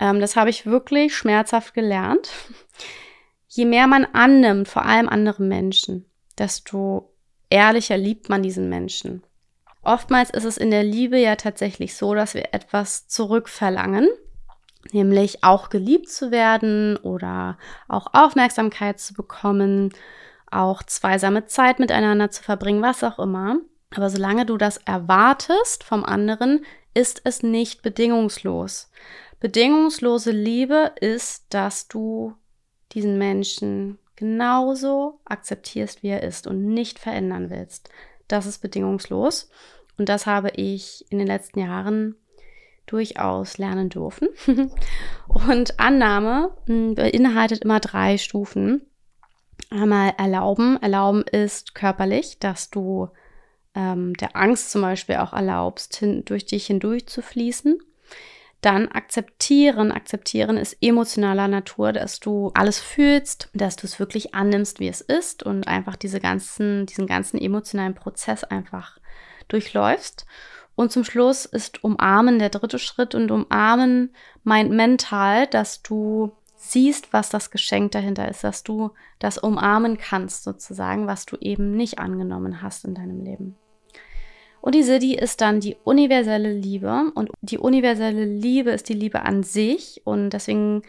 Ähm, 0.03 0.19
das 0.21 0.35
habe 0.35 0.51
ich 0.51 0.67
wirklich 0.67 1.17
schmerzhaft 1.17 1.75
gelernt. 1.75 2.29
Je 3.47 3.65
mehr 3.65 3.87
man 3.87 4.05
annimmt, 4.05 4.67
vor 4.67 4.85
allem 4.85 5.09
andere 5.09 5.45
Menschen, 5.45 6.07
desto 6.37 7.15
ehrlicher 7.51 7.97
liebt 7.97 8.29
man 8.29 8.43
diesen 8.43 8.69
Menschen. 8.69 9.23
Oftmals 9.83 10.31
ist 10.31 10.45
es 10.45 10.57
in 10.57 10.73
der 10.73 10.83
Liebe 10.83 11.19
ja 11.19 11.37
tatsächlich 11.37 11.95
so, 11.97 12.15
dass 12.15 12.35
wir 12.35 12.49
etwas 12.53 13.07
zurückverlangen, 13.07 14.09
nämlich 14.91 15.45
auch 15.45 15.71
geliebt 15.71 16.09
zu 16.09 16.33
werden 16.33 16.97
oder 16.97 17.57
auch 17.89 18.09
Aufmerksamkeit 18.13 18.99
zu 18.99 19.15
bekommen, 19.15 19.93
auch 20.51 20.83
zweisame 20.83 21.47
Zeit 21.47 21.79
miteinander 21.79 22.31
zu 22.31 22.43
verbringen, 22.43 22.83
was 22.83 23.05
auch 23.05 23.21
immer. 23.21 23.59
Aber 23.95 24.11
solange 24.11 24.47
du 24.47 24.57
das 24.57 24.79
erwartest 24.79 25.85
vom 25.85 26.05
anderen, 26.05 26.65
ist 26.95 27.21
es 27.25 27.43
nicht 27.43 27.83
bedingungslos. 27.83 28.91
Bedingungslose 29.43 30.31
Liebe 30.31 30.93
ist, 31.01 31.47
dass 31.53 31.89
du 31.89 32.37
diesen 32.93 33.19
Menschen 33.19 33.99
genauso 34.15 35.19
akzeptierst, 35.25 36.05
wie 36.05 36.11
er 36.11 36.23
ist 36.23 36.47
und 36.47 36.73
nicht 36.73 37.01
verändern 37.01 37.51
willst. 37.51 37.91
Das 38.29 38.47
ist 38.47 38.61
bedingungslos. 38.61 39.51
Und 39.99 40.09
das 40.09 40.27
habe 40.27 40.51
ich 40.51 41.05
in 41.11 41.19
den 41.19 41.27
letzten 41.27 41.59
Jahren 41.59 42.15
durchaus 42.87 43.59
lernen 43.59 43.89
dürfen. 43.89 44.29
und 45.27 45.81
Annahme 45.81 46.57
hm, 46.67 46.95
beinhaltet 46.95 47.65
immer 47.65 47.81
drei 47.81 48.19
Stufen. 48.19 48.83
Einmal 49.71 50.15
erlauben. 50.19 50.81
Erlauben 50.81 51.23
ist 51.23 51.75
körperlich, 51.75 52.39
dass 52.39 52.71
du 52.71 53.09
ähm, 53.75 54.15
der 54.15 54.37
Angst 54.37 54.71
zum 54.71 54.83
Beispiel 54.83 55.17
auch 55.17 55.33
erlaubst, 55.33 55.97
hin, 55.97 56.25
durch 56.25 56.47
dich 56.47 56.67
hindurch 56.67 57.09
zu 57.09 57.23
fließen. 57.23 57.81
Dann 58.63 58.89
akzeptieren. 58.89 59.91
Akzeptieren 59.93 60.57
ist 60.57 60.77
emotionaler 60.81 61.49
Natur, 61.49 61.93
dass 61.93 62.21
du 62.21 62.53
alles 62.55 62.79
fühlst, 62.79 63.51
dass 63.53 63.77
du 63.77 63.87
es 63.87 63.99
wirklich 63.99 64.35
annimmst, 64.35 64.79
wie 64.79 64.89
es 64.89 65.01
ist 65.01 65.43
und 65.43 65.67
einfach 65.67 65.97
diese 65.97 66.21
ganzen, 66.21 66.87
diesen 66.87 67.09
ganzen 67.09 67.39
emotionalen 67.39 67.95
Prozess 67.95 68.45
einfach 68.45 68.99
durchläufst. 69.49 70.27
Und 70.77 70.93
zum 70.93 71.05
Schluss 71.05 71.45
ist 71.45 71.83
Umarmen 71.83 72.39
der 72.39 72.49
dritte 72.51 72.79
Schritt 72.79 73.15
und 73.17 73.31
Umarmen 73.31 74.15
meint 74.45 74.71
mental, 74.71 75.49
dass 75.49 75.83
du 75.83 76.33
siehst, 76.55 77.13
was 77.13 77.29
das 77.29 77.51
Geschenk 77.51 77.91
dahinter 77.91 78.29
ist, 78.29 78.45
dass 78.45 78.63
du 78.63 78.93
das 79.19 79.39
umarmen 79.39 79.99
kannst 79.99 80.45
sozusagen, 80.45 81.09
was 81.09 81.27
du 81.27 81.37
eben 81.41 81.73
nicht 81.73 81.99
angenommen 81.99 82.63
hast 82.63 82.85
in 82.85 82.95
deinem 82.95 83.25
Leben. 83.25 83.57
Und 84.63 84.77
die 84.77 84.85
Siddhi 84.85 85.17
ist 85.17 85.41
dann 85.41 85.59
die 85.61 85.77
universelle 85.83 86.53
Liebe. 86.53 87.11
Und 87.17 87.31
die 87.43 87.59
universelle 87.59 88.25
Liebe 88.25 88.71
ist 88.71 88.89
die 88.89 88.95
Liebe 88.95 89.23
an 89.23 89.43
sich. 89.43 90.01
Und 90.05 90.31
deswegen 90.31 90.83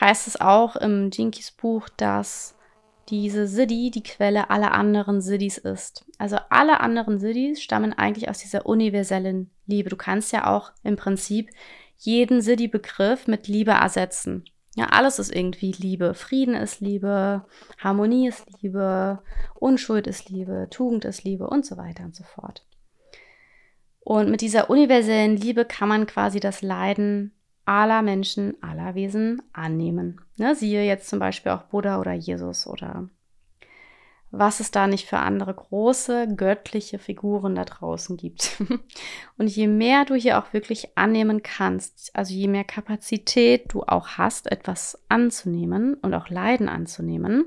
heißt 0.00 0.28
es 0.28 0.40
auch 0.40 0.76
im 0.76 1.10
Jinkis 1.10 1.50
Buch, 1.50 1.88
dass 1.96 2.56
diese 3.08 3.48
Siddhi 3.48 3.90
die 3.90 4.04
Quelle 4.04 4.48
aller 4.50 4.72
anderen 4.72 5.20
Siddhis 5.20 5.58
ist. 5.58 6.06
Also 6.18 6.36
alle 6.50 6.78
anderen 6.78 7.18
Siddhis 7.18 7.60
stammen 7.60 7.92
eigentlich 7.92 8.28
aus 8.28 8.38
dieser 8.38 8.64
universellen 8.64 9.50
Liebe. 9.66 9.90
Du 9.90 9.96
kannst 9.96 10.32
ja 10.32 10.46
auch 10.46 10.70
im 10.84 10.94
Prinzip 10.94 11.50
jeden 11.98 12.40
Siddhi-Begriff 12.40 13.26
mit 13.26 13.48
Liebe 13.48 13.72
ersetzen. 13.72 14.44
Ja, 14.76 14.86
alles 14.86 15.18
ist 15.18 15.34
irgendwie 15.34 15.72
Liebe. 15.72 16.14
Frieden 16.14 16.54
ist 16.54 16.80
Liebe, 16.80 17.44
Harmonie 17.78 18.28
ist 18.28 18.46
Liebe, 18.62 19.20
Unschuld 19.56 20.06
ist 20.06 20.30
Liebe, 20.30 20.68
Tugend 20.70 21.04
ist 21.04 21.24
Liebe 21.24 21.48
und 21.48 21.66
so 21.66 21.76
weiter 21.76 22.04
und 22.04 22.14
so 22.14 22.22
fort. 22.22 22.64
Und 24.10 24.28
mit 24.28 24.40
dieser 24.40 24.70
universellen 24.70 25.36
Liebe 25.36 25.64
kann 25.64 25.88
man 25.88 26.04
quasi 26.04 26.40
das 26.40 26.62
Leiden 26.62 27.30
aller 27.64 28.02
Menschen, 28.02 28.60
aller 28.60 28.96
Wesen 28.96 29.40
annehmen. 29.52 30.20
Ne, 30.36 30.56
siehe 30.56 30.84
jetzt 30.84 31.08
zum 31.08 31.20
Beispiel 31.20 31.52
auch 31.52 31.62
Buddha 31.62 32.00
oder 32.00 32.12
Jesus 32.12 32.66
oder 32.66 33.08
was 34.32 34.58
es 34.58 34.72
da 34.72 34.88
nicht 34.88 35.06
für 35.06 35.18
andere 35.18 35.54
große 35.54 36.34
göttliche 36.34 36.98
Figuren 36.98 37.54
da 37.54 37.64
draußen 37.64 38.16
gibt. 38.16 38.60
Und 39.38 39.46
je 39.46 39.68
mehr 39.68 40.04
du 40.04 40.16
hier 40.16 40.40
auch 40.40 40.52
wirklich 40.52 40.98
annehmen 40.98 41.44
kannst, 41.44 42.10
also 42.12 42.34
je 42.34 42.48
mehr 42.48 42.64
Kapazität 42.64 43.72
du 43.72 43.84
auch 43.84 44.18
hast, 44.18 44.50
etwas 44.50 45.00
anzunehmen 45.08 45.94
und 45.94 46.14
auch 46.14 46.28
Leiden 46.30 46.68
anzunehmen, 46.68 47.44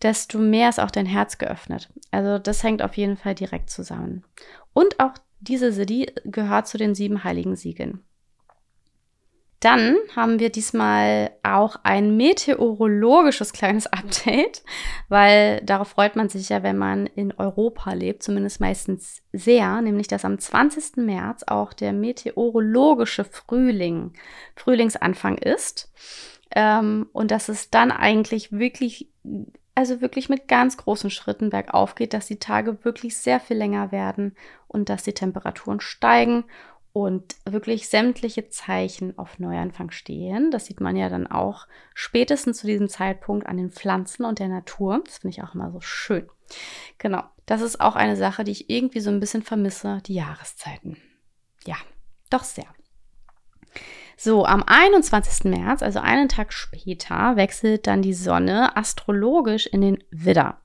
desto 0.00 0.38
mehr 0.38 0.68
ist 0.68 0.78
auch 0.78 0.92
dein 0.92 1.06
Herz 1.06 1.38
geöffnet. 1.38 1.90
Also 2.12 2.38
das 2.38 2.62
hängt 2.62 2.82
auf 2.82 2.96
jeden 2.96 3.16
Fall 3.16 3.34
direkt 3.34 3.68
zusammen. 3.68 4.22
Und 4.72 5.00
auch 5.00 5.14
diese 5.40 5.72
Siddhi 5.72 6.12
gehört 6.24 6.68
zu 6.68 6.78
den 6.78 6.94
sieben 6.94 7.24
heiligen 7.24 7.56
Siegeln. 7.56 8.02
Dann 9.60 9.96
haben 10.14 10.38
wir 10.38 10.50
diesmal 10.50 11.32
auch 11.42 11.76
ein 11.82 12.16
meteorologisches 12.16 13.52
kleines 13.52 13.86
Update, 13.92 14.62
weil 15.08 15.60
darauf 15.64 15.88
freut 15.88 16.14
man 16.14 16.28
sich 16.28 16.48
ja, 16.48 16.62
wenn 16.62 16.78
man 16.78 17.06
in 17.06 17.32
Europa 17.32 17.92
lebt, 17.92 18.22
zumindest 18.22 18.60
meistens 18.60 19.20
sehr, 19.32 19.80
nämlich 19.82 20.06
dass 20.06 20.24
am 20.24 20.38
20. 20.38 20.98
März 20.98 21.42
auch 21.48 21.72
der 21.72 21.92
meteorologische 21.92 23.24
Frühling, 23.24 24.12
Frühlingsanfang 24.54 25.38
ist. 25.38 25.92
Ähm, 26.54 27.08
und 27.12 27.30
dass 27.30 27.48
es 27.48 27.68
dann 27.70 27.90
eigentlich 27.90 28.52
wirklich 28.52 29.10
also 29.78 30.00
wirklich 30.00 30.28
mit 30.28 30.48
ganz 30.48 30.76
großen 30.76 31.08
Schritten 31.08 31.50
bergauf 31.50 31.94
geht, 31.94 32.12
dass 32.12 32.26
die 32.26 32.40
Tage 32.40 32.84
wirklich 32.84 33.16
sehr 33.16 33.38
viel 33.38 33.56
länger 33.56 33.92
werden 33.92 34.34
und 34.66 34.88
dass 34.88 35.04
die 35.04 35.12
Temperaturen 35.12 35.78
steigen 35.78 36.42
und 36.92 37.36
wirklich 37.44 37.88
sämtliche 37.88 38.48
Zeichen 38.48 39.16
auf 39.16 39.38
Neuanfang 39.38 39.92
stehen. 39.92 40.50
Das 40.50 40.66
sieht 40.66 40.80
man 40.80 40.96
ja 40.96 41.08
dann 41.08 41.28
auch 41.28 41.68
spätestens 41.94 42.58
zu 42.58 42.66
diesem 42.66 42.88
Zeitpunkt 42.88 43.46
an 43.46 43.56
den 43.56 43.70
Pflanzen 43.70 44.24
und 44.24 44.40
der 44.40 44.48
Natur. 44.48 45.00
Das 45.04 45.18
finde 45.18 45.36
ich 45.36 45.44
auch 45.44 45.54
immer 45.54 45.70
so 45.70 45.80
schön. 45.80 46.28
Genau, 46.98 47.22
das 47.46 47.60
ist 47.60 47.80
auch 47.80 47.94
eine 47.94 48.16
Sache, 48.16 48.42
die 48.42 48.50
ich 48.50 48.70
irgendwie 48.70 48.98
so 48.98 49.10
ein 49.10 49.20
bisschen 49.20 49.44
vermisse, 49.44 50.02
die 50.06 50.14
Jahreszeiten. 50.14 50.96
Ja, 51.64 51.76
doch 52.30 52.42
sehr. 52.42 52.66
So, 54.20 54.44
am 54.44 54.64
21. 54.66 55.44
März, 55.44 55.80
also 55.80 56.00
einen 56.00 56.28
Tag 56.28 56.52
später, 56.52 57.36
wechselt 57.36 57.86
dann 57.86 58.02
die 58.02 58.14
Sonne 58.14 58.76
astrologisch 58.76 59.66
in 59.66 59.80
den 59.80 60.02
Widder. 60.10 60.60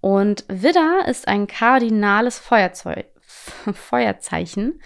Und 0.00 0.46
Widder 0.48 1.06
ist 1.06 1.28
ein 1.28 1.46
kardinales 1.46 2.38
Feuerzeug, 2.38 3.04
Feuerzeichen, 3.74 4.80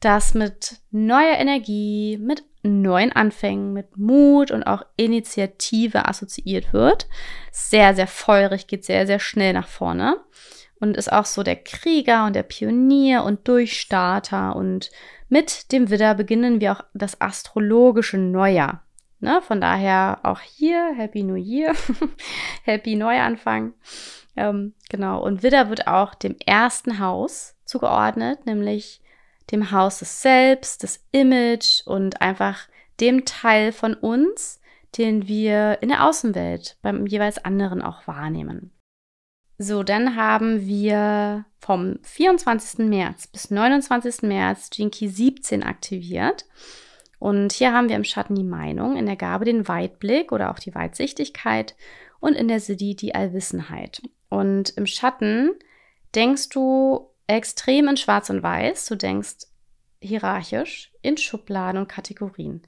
das 0.00 0.32
mit 0.32 0.76
neuer 0.90 1.36
Energie, 1.36 2.16
mit 2.16 2.44
neuen 2.62 3.12
Anfängen, 3.12 3.74
mit 3.74 3.98
Mut 3.98 4.50
und 4.50 4.62
auch 4.62 4.86
Initiative 4.96 6.08
assoziiert 6.08 6.72
wird. 6.72 7.08
Sehr, 7.52 7.94
sehr 7.94 8.06
feurig, 8.06 8.68
geht 8.68 8.86
sehr, 8.86 9.06
sehr 9.06 9.18
schnell 9.18 9.52
nach 9.52 9.68
vorne 9.68 10.16
und 10.84 10.98
ist 10.98 11.10
auch 11.10 11.24
so 11.24 11.42
der 11.42 11.56
Krieger 11.56 12.26
und 12.26 12.36
der 12.36 12.42
Pionier 12.42 13.24
und 13.24 13.48
Durchstarter. 13.48 14.54
Und 14.54 14.90
mit 15.30 15.72
dem 15.72 15.88
Widder 15.88 16.14
beginnen 16.14 16.60
wir 16.60 16.72
auch 16.72 16.84
das 16.92 17.20
astrologische 17.22 18.18
Neujahr. 18.18 18.82
Ne? 19.18 19.40
Von 19.40 19.62
daher 19.62 20.20
auch 20.22 20.40
hier 20.40 20.92
Happy 20.94 21.22
New 21.22 21.36
Year, 21.36 21.74
Happy 22.64 22.96
Neuanfang. 22.96 23.72
Ähm, 24.36 24.74
genau. 24.90 25.22
Und 25.24 25.42
Widder 25.42 25.70
wird 25.70 25.86
auch 25.86 26.14
dem 26.14 26.36
ersten 26.44 26.98
Haus 26.98 27.56
zugeordnet, 27.64 28.44
nämlich 28.44 29.00
dem 29.52 29.70
Haus 29.70 30.00
des 30.00 30.20
Selbst, 30.20 30.82
des 30.82 31.02
Image 31.12 31.86
und 31.86 32.20
einfach 32.20 32.68
dem 33.00 33.24
Teil 33.24 33.72
von 33.72 33.94
uns, 33.94 34.60
den 34.98 35.28
wir 35.28 35.78
in 35.80 35.88
der 35.88 36.04
Außenwelt 36.04 36.76
beim 36.82 37.06
jeweils 37.06 37.42
anderen 37.42 37.80
auch 37.80 38.06
wahrnehmen. 38.06 38.73
So, 39.64 39.82
dann 39.82 40.14
haben 40.14 40.66
wir 40.66 41.46
vom 41.58 41.98
24. 42.02 42.80
März 42.80 43.26
bis 43.26 43.50
29. 43.50 44.20
März 44.24 44.68
Jinky 44.74 45.08
17 45.08 45.62
aktiviert. 45.62 46.44
Und 47.18 47.50
hier 47.54 47.72
haben 47.72 47.88
wir 47.88 47.96
im 47.96 48.04
Schatten 48.04 48.34
die 48.34 48.44
Meinung, 48.44 48.98
in 48.98 49.06
der 49.06 49.16
Gabe 49.16 49.46
den 49.46 49.66
Weitblick 49.66 50.32
oder 50.32 50.50
auch 50.50 50.58
die 50.58 50.74
Weitsichtigkeit 50.74 51.76
und 52.20 52.34
in 52.34 52.48
der 52.48 52.60
Siddhi 52.60 52.94
die 52.94 53.14
Allwissenheit. 53.14 54.02
Und 54.28 54.76
im 54.76 54.84
Schatten 54.86 55.52
denkst 56.14 56.50
du 56.50 57.08
extrem 57.26 57.88
in 57.88 57.96
Schwarz 57.96 58.28
und 58.28 58.42
Weiß, 58.42 58.84
du 58.84 58.96
denkst 58.96 59.46
hierarchisch 60.02 60.92
in 61.00 61.16
Schubladen 61.16 61.80
und 61.80 61.88
Kategorien. 61.88 62.60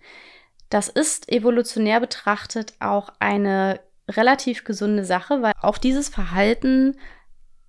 Das 0.70 0.88
ist 0.88 1.30
evolutionär 1.30 2.00
betrachtet 2.00 2.72
auch 2.80 3.10
eine 3.18 3.80
relativ 4.08 4.64
gesunde 4.64 5.04
Sache, 5.04 5.42
weil 5.42 5.52
auch 5.60 5.78
dieses 5.78 6.08
Verhalten 6.08 6.96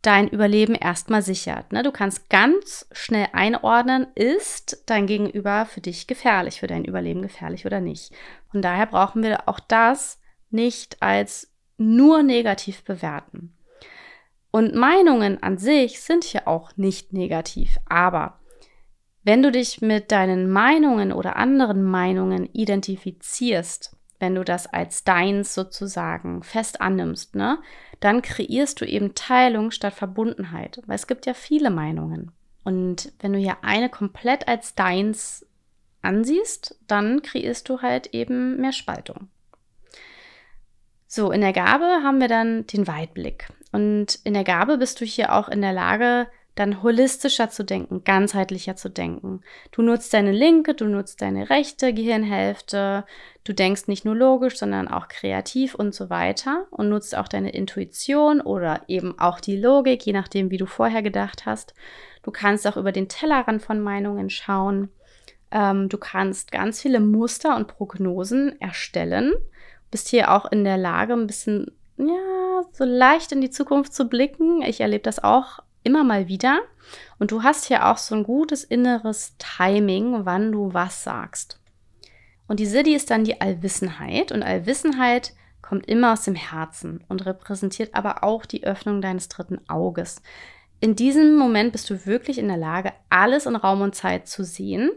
dein 0.02 0.28
Überleben 0.28 0.76
erstmal 0.76 1.22
sichert. 1.22 1.74
Ne? 1.74 1.84
Du 1.84 1.92
kannst 1.92 2.30
ganz 2.30 2.88
schnell 2.92 3.28
einordnen, 3.34 4.08
ist 4.16 4.84
dein 4.86 5.08
Gegenüber 5.08 5.66
für 5.66 5.82
dich 5.82 6.08
gefährlich, 6.08 6.60
für 6.60 6.68
dein 6.68 6.86
Überleben 6.86 7.22
gefährlich 7.22 7.66
oder 7.66 7.82
nicht. 7.82 8.14
Von 8.52 8.62
daher 8.62 8.86
brauchen 8.86 9.24
wir 9.24 9.50
auch 9.50 9.60
das 9.60 10.20
nicht 10.50 11.02
als 11.02 11.52
nur 11.78 12.24
negativ 12.24 12.84
bewerten. 12.84 13.54
Und 14.52 14.76
Meinungen 14.76 15.44
an 15.44 15.58
sich 15.58 16.02
sind 16.02 16.24
hier 16.24 16.48
auch 16.48 16.78
nicht 16.78 17.12
negativ, 17.12 17.78
aber 17.86 18.40
wenn 19.24 19.44
du 19.44 19.52
dich 19.52 19.82
mit 19.82 20.14
deinen 20.14 20.50
Meinungen 20.50 21.12
oder 21.12 21.36
anderen 21.36 21.84
Meinungen 21.84 22.46
identifizierst, 22.54 23.97
wenn 24.20 24.36
du 24.36 24.44
das 24.44 24.68
als 24.68 25.04
deins 25.04 25.54
sozusagen 25.54 26.44
fest 26.44 26.82
annimmst, 26.82 27.36
ne, 27.36 27.60
dann 28.00 28.22
kreierst 28.22 28.82
du 28.82 28.86
eben 28.86 29.16
Teilung 29.16 29.72
statt 29.72 29.94
Verbundenheit, 29.94 30.82
weil 30.86 30.96
es 30.96 31.08
gibt 31.08 31.26
ja 31.26 31.34
viele 31.34 31.70
Meinungen. 31.70 32.32
Und 32.64 33.14
wenn 33.20 33.34
du 33.34 33.40
ja 33.40 33.58
eine 33.62 33.90
komplett 33.90 34.48
als 34.48 34.76
deins 34.76 35.46
ansiehst, 36.02 36.78
dann 36.88 37.22
kreierst 37.22 37.70
du 37.70 37.82
halt 37.82 38.08
eben 38.14 38.60
mehr 38.60 38.74
Spaltung. 38.74 39.30
So, 41.08 41.32
in 41.32 41.42
der 41.42 41.54
Gabe 41.54 41.86
haben 42.04 42.20
wir 42.20 42.28
dann 42.28 42.68
den 42.68 42.88
Weitblick. 42.88 43.48
Und 43.72 44.20
in 44.24 44.34
der 44.34 44.44
Gabe 44.44 44.78
bist 44.78 45.00
du 45.00 45.06
hier 45.06 45.34
auch 45.34 45.48
in 45.48 45.62
der 45.62 45.74
Lage, 45.74 46.28
dann 46.60 46.82
holistischer 46.82 47.50
zu 47.50 47.64
denken, 47.64 48.04
ganzheitlicher 48.04 48.76
zu 48.76 48.90
denken. 48.90 49.42
Du 49.72 49.82
nutzt 49.82 50.14
deine 50.14 50.32
linke, 50.32 50.74
du 50.74 50.86
nutzt 50.86 51.22
deine 51.22 51.50
rechte 51.50 51.94
Gehirnhälfte, 51.94 53.06
du 53.44 53.54
denkst 53.54 53.88
nicht 53.88 54.06
nur 54.06 54.16
logisch, 54.16 54.58
sondern 54.58 54.88
auch 54.88 55.08
kreativ 55.08 55.76
und 55.76 55.94
so 55.94 56.10
weiter 56.10 56.66
und 56.72 56.90
nutzt 56.90 57.16
auch 57.16 57.28
deine 57.28 57.52
Intuition 57.52 58.42
oder 58.42 58.82
eben 58.88 59.18
auch 59.20 59.40
die 59.40 59.56
Logik, 59.56 60.06
je 60.06 60.14
nachdem, 60.14 60.50
wie 60.50 60.58
du 60.58 60.66
vorher 60.66 61.04
gedacht 61.04 61.46
hast. 61.46 61.76
Du 62.24 62.32
kannst 62.32 62.68
auch 62.68 62.76
über 62.76 62.92
den 62.92 63.08
Tellerrand 63.08 63.62
von 63.62 63.80
Meinungen 63.80 64.30
schauen. 64.30 64.90
Ähm, 65.52 65.90
du 65.90 65.98
kannst 65.98 66.52
ganz 66.52 66.82
viele 66.82 67.00
Muster 67.00 67.56
und 67.56 67.68
Prognosen 67.68 68.60
erstellen. 68.60 69.34
Bist 69.92 70.10
hier 70.10 70.34
auch 70.34 70.52
in 70.52 70.64
der 70.64 70.78
Lage, 70.78 71.14
ein 71.14 71.28
bisschen, 71.28 71.72
ja, 71.98 72.64
so 72.72 72.84
leicht 72.84 73.32
in 73.32 73.42
die 73.42 73.52
Zukunft 73.52 73.94
zu 73.94 74.10
blicken. 74.10 74.62
Ich 74.64 74.82
erlebe 74.82 75.04
das 75.04 75.24
auch 75.24 75.60
immer 75.84 76.04
mal 76.04 76.28
wieder. 76.28 76.62
Und 77.20 77.32
du 77.32 77.44
hast 77.44 77.66
hier 77.66 77.88
auch 77.88 77.98
so 77.98 78.16
ein 78.16 78.24
gutes 78.24 78.64
inneres 78.64 79.36
Timing, 79.38 80.26
wann 80.26 80.52
du 80.52 80.74
was 80.74 81.04
sagst. 81.04 81.60
Und 82.48 82.60
die 82.60 82.66
Siddhi 82.66 82.96
ist 82.96 83.10
dann 83.10 83.24
die 83.24 83.42
Allwissenheit. 83.42 84.32
Und 84.32 84.44
Allwissenheit 84.44 85.34
kommt 85.62 85.88
immer 85.88 86.14
aus 86.14 86.24
dem 86.24 86.36
Herzen 86.36 87.04
und 87.10 87.26
repräsentiert 87.26 87.94
aber 87.94 88.24
auch 88.24 88.46
die 88.46 88.64
Öffnung 88.64 89.02
deines 89.02 89.28
dritten 89.28 89.60
Auges. 89.68 90.22
In 90.80 90.96
diesem 90.96 91.36
Moment 91.36 91.72
bist 91.72 91.90
du 91.90 92.06
wirklich 92.06 92.38
in 92.38 92.48
der 92.48 92.58
Lage, 92.58 92.94
alles 93.10 93.46
in 93.46 93.56
Raum 93.56 93.82
und 93.82 93.96
Zeit 93.96 94.28
zu 94.28 94.44
sehen 94.44 94.92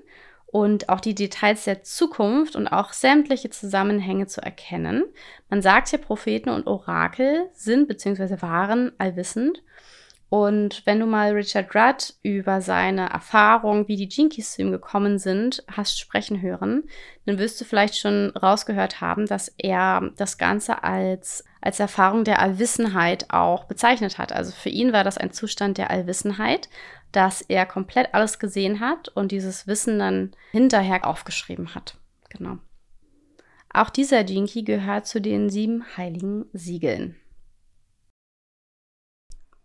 und 0.46 0.88
auch 0.88 1.00
die 1.00 1.14
Details 1.14 1.64
der 1.64 1.82
Zukunft 1.82 2.54
und 2.54 2.68
auch 2.68 2.92
sämtliche 2.92 3.50
Zusammenhänge 3.50 4.26
zu 4.26 4.42
erkennen. 4.42 5.04
Man 5.48 5.62
sagt 5.62 5.88
hier, 5.88 5.98
Propheten 5.98 6.50
und 6.50 6.66
Orakel 6.66 7.48
sind 7.54 7.88
bzw. 7.88 8.42
waren 8.42 8.92
allwissend 8.98 9.62
und 10.30 10.86
wenn 10.86 11.00
du 11.00 11.06
mal 11.06 11.32
Richard 11.32 11.74
Rudd 11.74 12.14
über 12.22 12.60
seine 12.60 13.10
Erfahrung, 13.10 13.88
wie 13.88 13.96
die 13.96 14.08
Jinkies 14.08 14.52
zu 14.52 14.62
ihm 14.62 14.70
gekommen 14.70 15.18
sind, 15.18 15.64
hast 15.68 15.98
sprechen 15.98 16.40
hören, 16.40 16.84
dann 17.26 17.38
wirst 17.38 17.60
du 17.60 17.64
vielleicht 17.64 17.98
schon 17.98 18.30
rausgehört 18.30 19.00
haben, 19.00 19.26
dass 19.26 19.52
er 19.58 20.12
das 20.16 20.38
Ganze 20.38 20.84
als, 20.84 21.44
als 21.60 21.80
Erfahrung 21.80 22.22
der 22.22 22.38
Allwissenheit 22.38 23.26
auch 23.30 23.64
bezeichnet 23.64 24.18
hat. 24.18 24.32
Also 24.32 24.52
für 24.52 24.68
ihn 24.68 24.92
war 24.92 25.02
das 25.02 25.18
ein 25.18 25.32
Zustand 25.32 25.78
der 25.78 25.90
Allwissenheit, 25.90 26.68
dass 27.10 27.42
er 27.42 27.66
komplett 27.66 28.14
alles 28.14 28.38
gesehen 28.38 28.78
hat 28.78 29.08
und 29.08 29.32
dieses 29.32 29.66
Wissen 29.66 29.98
dann 29.98 30.30
hinterher 30.52 31.08
aufgeschrieben 31.08 31.74
hat. 31.74 31.96
Genau. 32.28 32.58
Auch 33.74 33.90
dieser 33.90 34.20
Jinky 34.20 34.62
gehört 34.62 35.08
zu 35.08 35.20
den 35.20 35.50
sieben 35.50 35.84
heiligen 35.96 36.44
Siegeln. 36.52 37.16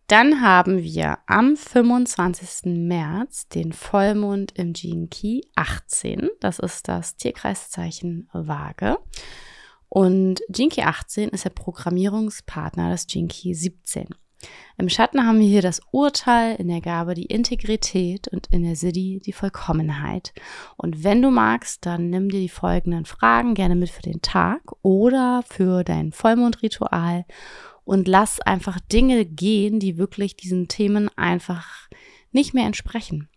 Dann 0.07 0.41
haben 0.41 0.83
wir 0.83 1.17
am 1.25 1.57
25. 1.57 2.71
März 2.75 3.47
den 3.47 3.73
Vollmond 3.73 4.51
im 4.51 4.73
Gene 4.73 5.07
Key 5.07 5.41
18. 5.55 6.29
Das 6.39 6.59
ist 6.59 6.87
das 6.87 7.15
Tierkreiszeichen 7.15 8.29
Waage. 8.31 8.99
Und 9.89 10.43
Key 10.53 10.83
18 10.83 11.29
ist 11.29 11.45
der 11.45 11.49
Programmierungspartner 11.49 12.91
des 12.91 13.07
Key 13.07 13.53
17. 13.53 14.09
Im 14.77 14.89
Schatten 14.89 15.25
haben 15.25 15.39
wir 15.39 15.47
hier 15.47 15.63
das 15.63 15.81
Urteil, 15.91 16.55
in 16.57 16.67
der 16.67 16.81
Gabe 16.81 17.15
die 17.15 17.25
Integrität 17.25 18.27
und 18.27 18.47
in 18.51 18.63
der 18.63 18.75
Siddhi 18.75 19.21
die 19.25 19.33
Vollkommenheit. 19.33 20.33
Und 20.77 21.03
wenn 21.03 21.21
du 21.21 21.31
magst, 21.31 21.85
dann 21.85 22.11
nimm 22.11 22.29
dir 22.29 22.41
die 22.41 22.49
folgenden 22.49 23.05
Fragen 23.05 23.55
gerne 23.55 23.75
mit 23.75 23.89
für 23.89 24.03
den 24.03 24.21
Tag 24.21 24.61
oder 24.83 25.43
für 25.47 25.83
dein 25.83 26.11
Vollmondritual 26.11 27.25
und 27.85 28.07
lass 28.07 28.41
einfach 28.41 28.79
Dinge 28.79 29.25
gehen, 29.25 29.79
die 29.79 29.97
wirklich 29.97 30.35
diesen 30.35 30.67
Themen 30.67 31.09
einfach 31.15 31.87
nicht 32.31 32.53
mehr 32.53 32.65
entsprechen. 32.65 33.29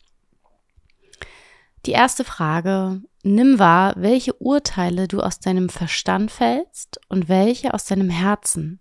Die 1.86 1.92
erste 1.92 2.24
Frage, 2.24 3.02
nimm 3.22 3.58
wahr, 3.58 3.94
welche 3.96 4.34
Urteile 4.34 5.06
du 5.06 5.20
aus 5.20 5.38
deinem 5.38 5.68
Verstand 5.68 6.30
fällst 6.30 7.00
und 7.08 7.28
welche 7.28 7.72
aus 7.72 7.84
deinem 7.84 8.10
Herzen. 8.10 8.80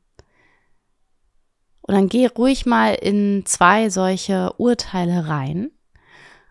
Und 1.81 1.93
dann 1.93 2.09
geh 2.09 2.25
ruhig 2.25 2.65
mal 2.65 2.95
in 2.95 3.45
zwei 3.45 3.89
solche 3.89 4.53
Urteile 4.57 5.27
rein. 5.27 5.71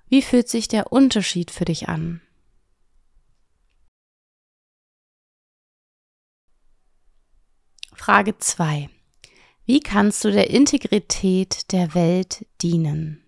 Wie 0.08 0.22
fühlt 0.22 0.48
sich 0.48 0.68
der 0.68 0.92
Unterschied 0.92 1.50
für 1.50 1.64
dich 1.64 1.88
an? 1.88 2.22
Frage 7.92 8.38
2. 8.38 8.88
Wie 9.66 9.80
kannst 9.80 10.24
du 10.24 10.30
der 10.30 10.50
Integrität 10.50 11.72
der 11.72 11.94
Welt 11.96 12.46
dienen? 12.62 13.20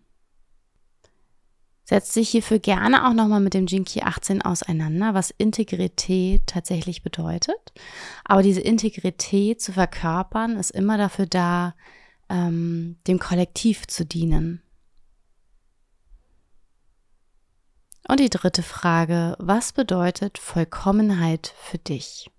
Setz 1.82 2.12
dich 2.12 2.28
hierfür 2.28 2.60
gerne 2.60 3.08
auch 3.08 3.12
nochmal 3.12 3.40
mit 3.40 3.54
dem 3.54 3.66
Jinky 3.66 4.02
18 4.02 4.42
auseinander, 4.42 5.14
was 5.14 5.30
Integrität 5.30 6.46
tatsächlich 6.46 7.02
bedeutet. 7.02 7.72
Aber 8.24 8.42
diese 8.42 8.60
Integrität 8.60 9.60
zu 9.60 9.72
verkörpern, 9.72 10.56
ist 10.56 10.70
immer 10.70 10.96
dafür 10.96 11.26
da, 11.26 11.74
ähm, 12.28 12.98
dem 13.08 13.18
Kollektiv 13.18 13.88
zu 13.88 14.04
dienen. 14.04 14.62
Und 18.06 18.20
die 18.20 18.30
dritte 18.30 18.62
Frage, 18.62 19.34
was 19.40 19.72
bedeutet 19.72 20.38
Vollkommenheit 20.38 21.52
für 21.58 21.78
dich? 21.78 22.30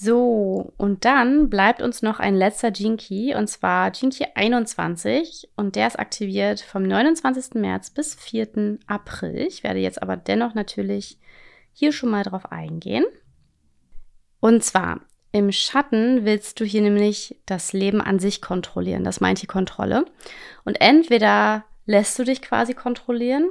So, 0.00 0.72
und 0.76 1.04
dann 1.04 1.50
bleibt 1.50 1.82
uns 1.82 2.02
noch 2.02 2.20
ein 2.20 2.36
letzter 2.36 2.70
Key 2.70 3.34
und 3.34 3.48
zwar 3.48 3.90
Key 3.90 4.26
21 4.32 5.48
und 5.56 5.74
der 5.74 5.88
ist 5.88 5.98
aktiviert 5.98 6.60
vom 6.60 6.84
29. 6.84 7.54
März 7.54 7.90
bis 7.90 8.14
4. 8.14 8.78
April. 8.86 9.38
Ich 9.38 9.64
werde 9.64 9.80
jetzt 9.80 10.00
aber 10.00 10.16
dennoch 10.16 10.54
natürlich 10.54 11.18
hier 11.72 11.90
schon 11.90 12.10
mal 12.10 12.22
drauf 12.22 12.52
eingehen. 12.52 13.06
Und 14.38 14.62
zwar 14.62 15.00
im 15.32 15.50
Schatten 15.50 16.24
willst 16.24 16.60
du 16.60 16.64
hier 16.64 16.82
nämlich 16.82 17.36
das 17.44 17.72
Leben 17.72 18.00
an 18.00 18.20
sich 18.20 18.40
kontrollieren. 18.40 19.02
Das 19.02 19.20
meint 19.20 19.42
die 19.42 19.48
Kontrolle. 19.48 20.04
Und 20.64 20.80
entweder 20.80 21.64
lässt 21.86 22.16
du 22.20 22.22
dich 22.22 22.40
quasi 22.40 22.72
kontrollieren 22.72 23.50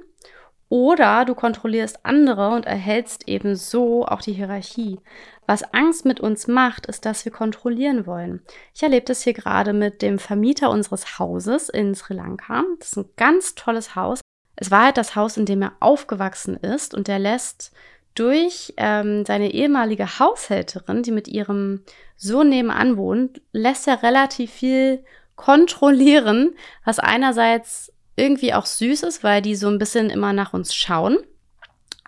oder 0.69 1.25
du 1.25 1.33
kontrollierst 1.33 1.99
andere 2.03 2.49
und 2.49 2.65
erhältst 2.65 3.27
eben 3.27 3.55
so 3.55 4.05
auch 4.05 4.21
die 4.21 4.33
Hierarchie. 4.33 4.99
Was 5.45 5.73
Angst 5.73 6.05
mit 6.05 6.19
uns 6.19 6.47
macht, 6.47 6.87
ist, 6.87 7.05
dass 7.05 7.23
wir 7.23 7.31
kontrollieren 7.31 8.05
wollen. 8.05 8.41
Ich 8.75 8.83
erlebe 8.83 9.05
das 9.05 9.21
hier 9.21 9.33
gerade 9.33 9.71
mit 9.71 10.01
dem 10.01 10.19
Vermieter 10.19 10.69
unseres 10.69 11.19
Hauses 11.19 11.69
in 11.69 11.95
Sri 11.95 12.15
Lanka. 12.15 12.63
Das 12.79 12.89
ist 12.89 12.97
ein 12.97 13.09
ganz 13.15 13.55
tolles 13.55 13.95
Haus. 13.95 14.19
Es 14.57 14.71
war 14.71 14.85
halt 14.85 14.97
das 14.97 15.15
Haus, 15.15 15.37
in 15.37 15.45
dem 15.45 15.61
er 15.61 15.73
aufgewachsen 15.79 16.57
ist 16.57 16.93
und 16.93 17.07
der 17.07 17.19
lässt 17.19 17.71
durch 18.15 18.73
ähm, 18.77 19.25
seine 19.25 19.51
ehemalige 19.51 20.19
Haushälterin, 20.19 21.03
die 21.03 21.11
mit 21.11 21.27
ihrem 21.27 21.83
Sohn 22.17 22.49
nebenan 22.49 22.97
wohnt, 22.97 23.41
lässt 23.51 23.87
er 23.87 24.01
relativ 24.01 24.51
viel 24.51 25.03
kontrollieren, 25.35 26.55
was 26.83 26.97
einerseits 26.97 27.93
irgendwie 28.17 28.53
auch 28.53 28.65
süß 28.65 29.03
ist, 29.03 29.23
weil 29.23 29.41
die 29.41 29.55
so 29.55 29.69
ein 29.69 29.77
bisschen 29.77 30.09
immer 30.09 30.33
nach 30.33 30.53
uns 30.53 30.75
schauen 30.75 31.19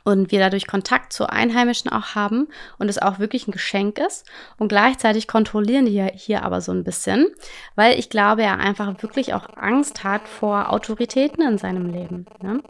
und 0.03 0.31
wir 0.31 0.39
dadurch 0.39 0.67
Kontakt 0.67 1.13
zu 1.13 1.29
Einheimischen 1.29 1.91
auch 1.91 2.15
haben 2.15 2.47
und 2.77 2.89
es 2.89 3.01
auch 3.01 3.19
wirklich 3.19 3.47
ein 3.47 3.51
Geschenk 3.51 3.99
ist. 3.99 4.25
Und 4.57 4.69
gleichzeitig 4.69 5.27
kontrollieren 5.27 5.85
die 5.85 6.03
hier 6.15 6.43
aber 6.43 6.61
so 6.61 6.71
ein 6.71 6.83
bisschen, 6.83 7.27
weil 7.75 7.97
ich 7.97 8.09
glaube, 8.09 8.43
er 8.43 8.57
einfach 8.57 9.01
wirklich 9.01 9.33
auch 9.33 9.47
Angst 9.55 10.03
hat 10.03 10.27
vor 10.27 10.73
Autoritäten 10.73 11.43
in 11.47 11.57
seinem 11.57 11.87
Leben. 11.87 12.25
Ne? 12.41 12.61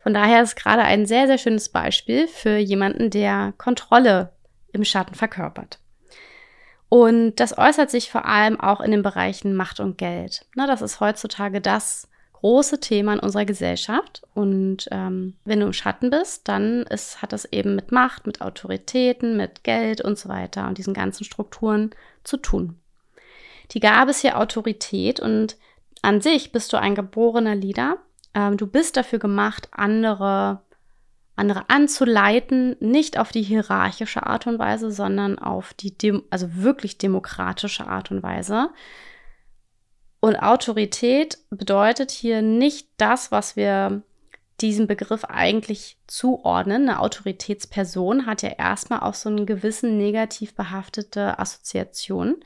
Von 0.00 0.12
daher 0.12 0.42
ist 0.42 0.56
gerade 0.56 0.82
ein 0.82 1.06
sehr, 1.06 1.26
sehr 1.26 1.38
schönes 1.38 1.68
Beispiel 1.68 2.26
für 2.26 2.56
jemanden, 2.56 3.10
der 3.10 3.54
Kontrolle 3.58 4.32
im 4.72 4.84
Schatten 4.84 5.14
verkörpert. 5.14 5.78
Und 6.88 7.36
das 7.36 7.56
äußert 7.56 7.90
sich 7.90 8.10
vor 8.10 8.24
allem 8.24 8.58
auch 8.58 8.80
in 8.80 8.90
den 8.90 9.02
Bereichen 9.02 9.54
Macht 9.54 9.78
und 9.78 9.98
Geld. 9.98 10.46
Na, 10.54 10.66
das 10.66 10.80
ist 10.80 11.00
heutzutage 11.00 11.60
das 11.60 12.08
große 12.40 12.80
Thema 12.80 13.14
in 13.14 13.20
unserer 13.20 13.44
Gesellschaft. 13.44 14.22
Und 14.34 14.88
ähm, 14.90 15.34
wenn 15.44 15.60
du 15.60 15.66
im 15.66 15.72
Schatten 15.72 16.10
bist, 16.10 16.48
dann 16.48 16.82
ist, 16.82 17.22
hat 17.22 17.32
das 17.32 17.44
eben 17.46 17.74
mit 17.74 17.92
Macht, 17.92 18.26
mit 18.26 18.40
Autoritäten, 18.40 19.36
mit 19.36 19.64
Geld 19.64 20.00
und 20.00 20.18
so 20.18 20.28
weiter 20.28 20.68
und 20.68 20.78
diesen 20.78 20.94
ganzen 20.94 21.24
Strukturen 21.24 21.90
zu 22.24 22.36
tun. 22.36 22.78
Die 23.72 23.80
Gabe 23.80 24.10
ist 24.10 24.20
hier 24.20 24.38
Autorität 24.38 25.20
und 25.20 25.56
an 26.02 26.20
sich 26.20 26.52
bist 26.52 26.72
du 26.72 26.78
ein 26.78 26.94
geborener 26.94 27.54
Leader 27.54 27.98
ähm, 28.38 28.56
du 28.56 28.66
bist 28.66 28.96
dafür 28.96 29.18
gemacht, 29.18 29.68
andere, 29.72 30.60
andere 31.36 31.68
anzuleiten, 31.68 32.76
nicht 32.80 33.18
auf 33.18 33.32
die 33.32 33.42
hierarchische 33.42 34.26
Art 34.26 34.46
und 34.46 34.58
Weise, 34.58 34.90
sondern 34.90 35.38
auf 35.38 35.74
die, 35.74 35.96
Dem 35.96 36.22
also 36.30 36.54
wirklich 36.54 36.98
demokratische 36.98 37.86
Art 37.86 38.10
und 38.10 38.22
Weise. 38.22 38.70
Und 40.20 40.36
Autorität 40.36 41.38
bedeutet 41.50 42.10
hier 42.10 42.42
nicht 42.42 42.88
das, 42.96 43.30
was 43.30 43.54
wir 43.54 44.02
diesem 44.60 44.88
Begriff 44.88 45.24
eigentlich 45.24 45.98
zuordnen. 46.08 46.88
Eine 46.88 47.00
Autoritätsperson 47.00 48.26
hat 48.26 48.42
ja 48.42 48.50
erstmal 48.50 49.00
auch 49.00 49.14
so 49.14 49.28
einen 49.28 49.46
gewissen 49.46 49.96
negativ 49.96 50.54
behaftete 50.54 51.38
Assoziation. 51.38 52.36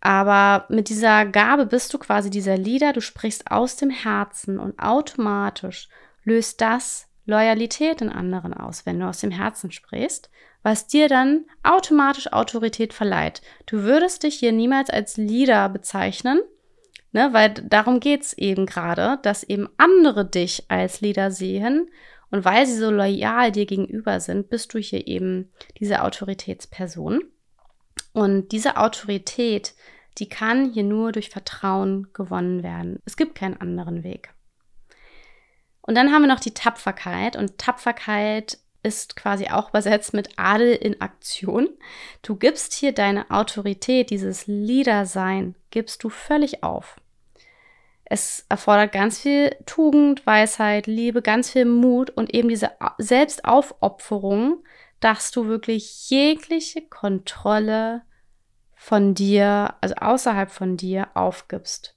Aber 0.00 0.66
mit 0.68 0.88
dieser 0.88 1.24
Gabe 1.26 1.66
bist 1.66 1.92
du 1.92 1.98
quasi 1.98 2.30
dieser 2.30 2.56
Leader, 2.56 2.92
du 2.92 3.00
sprichst 3.00 3.50
aus 3.50 3.76
dem 3.76 3.90
Herzen 3.90 4.58
und 4.58 4.78
automatisch 4.78 5.88
löst 6.24 6.60
das 6.60 7.08
Loyalität 7.26 8.02
in 8.02 8.10
anderen 8.10 8.52
aus, 8.52 8.84
wenn 8.84 9.00
du 9.00 9.06
aus 9.06 9.20
dem 9.20 9.30
Herzen 9.30 9.72
sprichst, 9.72 10.30
was 10.62 10.86
dir 10.86 11.08
dann 11.08 11.46
automatisch 11.62 12.32
Autorität 12.32 12.92
verleiht. 12.92 13.40
Du 13.66 13.82
würdest 13.82 14.22
dich 14.22 14.36
hier 14.36 14.52
niemals 14.52 14.90
als 14.90 15.16
Leader 15.16 15.70
bezeichnen, 15.70 16.40
ne, 17.14 17.30
weil 17.32 17.50
darum 17.54 18.00
geht 18.00 18.22
es 18.22 18.32
eben 18.34 18.66
gerade, 18.66 19.18
dass 19.22 19.44
eben 19.44 19.68
andere 19.78 20.26
dich 20.26 20.64
als 20.68 21.00
Leader 21.00 21.30
sehen 21.30 21.88
und 22.30 22.44
weil 22.44 22.66
sie 22.66 22.76
so 22.76 22.90
loyal 22.90 23.52
dir 23.52 23.64
gegenüber 23.64 24.20
sind, 24.20 24.50
bist 24.50 24.74
du 24.74 24.78
hier 24.78 25.06
eben 25.06 25.52
diese 25.78 26.02
Autoritätsperson. 26.02 27.22
Und 28.12 28.52
diese 28.52 28.76
Autorität, 28.76 29.74
die 30.18 30.28
kann 30.28 30.72
hier 30.72 30.82
nur 30.82 31.12
durch 31.12 31.30
Vertrauen 31.30 32.08
gewonnen 32.12 32.62
werden. 32.62 32.98
Es 33.04 33.16
gibt 33.16 33.36
keinen 33.36 33.60
anderen 33.60 34.02
Weg. 34.02 34.34
Und 35.82 35.96
dann 35.96 36.12
haben 36.12 36.22
wir 36.22 36.28
noch 36.28 36.40
die 36.40 36.54
Tapferkeit. 36.54 37.36
Und 37.36 37.58
Tapferkeit 37.58 38.58
ist 38.82 39.14
quasi 39.14 39.48
auch 39.48 39.70
übersetzt 39.70 40.14
mit 40.14 40.30
Adel 40.36 40.72
in 40.74 41.00
Aktion. 41.00 41.68
Du 42.22 42.34
gibst 42.36 42.72
hier 42.72 42.92
deine 42.92 43.30
Autorität, 43.30 44.10
dieses 44.10 44.46
Leader-Sein, 44.46 45.54
gibst 45.70 46.02
du 46.02 46.08
völlig 46.08 46.64
auf. 46.64 46.96
Es 48.04 48.44
erfordert 48.48 48.92
ganz 48.92 49.20
viel 49.20 49.56
Tugend, 49.66 50.26
Weisheit, 50.26 50.86
Liebe, 50.86 51.22
ganz 51.22 51.50
viel 51.50 51.64
Mut 51.64 52.10
und 52.10 52.34
eben 52.34 52.48
diese 52.48 52.72
Selbstaufopferung, 52.98 54.62
dass 55.00 55.30
du 55.30 55.46
wirklich 55.46 56.10
jegliche 56.10 56.82
Kontrolle 56.82 58.02
von 58.74 59.14
dir, 59.14 59.74
also 59.80 59.94
außerhalb 59.96 60.50
von 60.50 60.76
dir 60.76 61.08
aufgibst. 61.14 61.96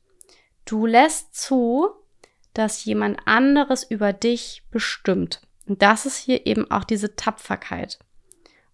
Du 0.65 0.85
lässt 0.85 1.35
zu, 1.35 1.89
dass 2.53 2.85
jemand 2.85 3.19
anderes 3.25 3.83
über 3.83 4.13
dich 4.13 4.63
bestimmt. 4.71 5.41
Und 5.67 5.81
das 5.81 6.05
ist 6.05 6.17
hier 6.17 6.45
eben 6.45 6.71
auch 6.71 6.83
diese 6.83 7.15
Tapferkeit. 7.15 7.99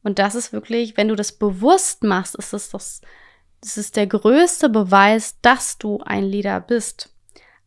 Und 0.03 0.19
das 0.19 0.35
ist 0.35 0.53
wirklich, 0.53 0.97
wenn 0.97 1.07
du 1.07 1.15
das 1.15 1.31
bewusst 1.31 2.03
machst, 2.03 2.35
ist 2.35 2.53
es 2.53 2.69
das, 2.69 3.01
das 3.61 3.77
ist 3.77 3.95
der 3.95 4.07
größte 4.07 4.69
Beweis, 4.69 5.39
dass 5.41 5.77
du 5.77 5.99
ein 6.01 6.23
Leader 6.23 6.59
bist. 6.59 7.12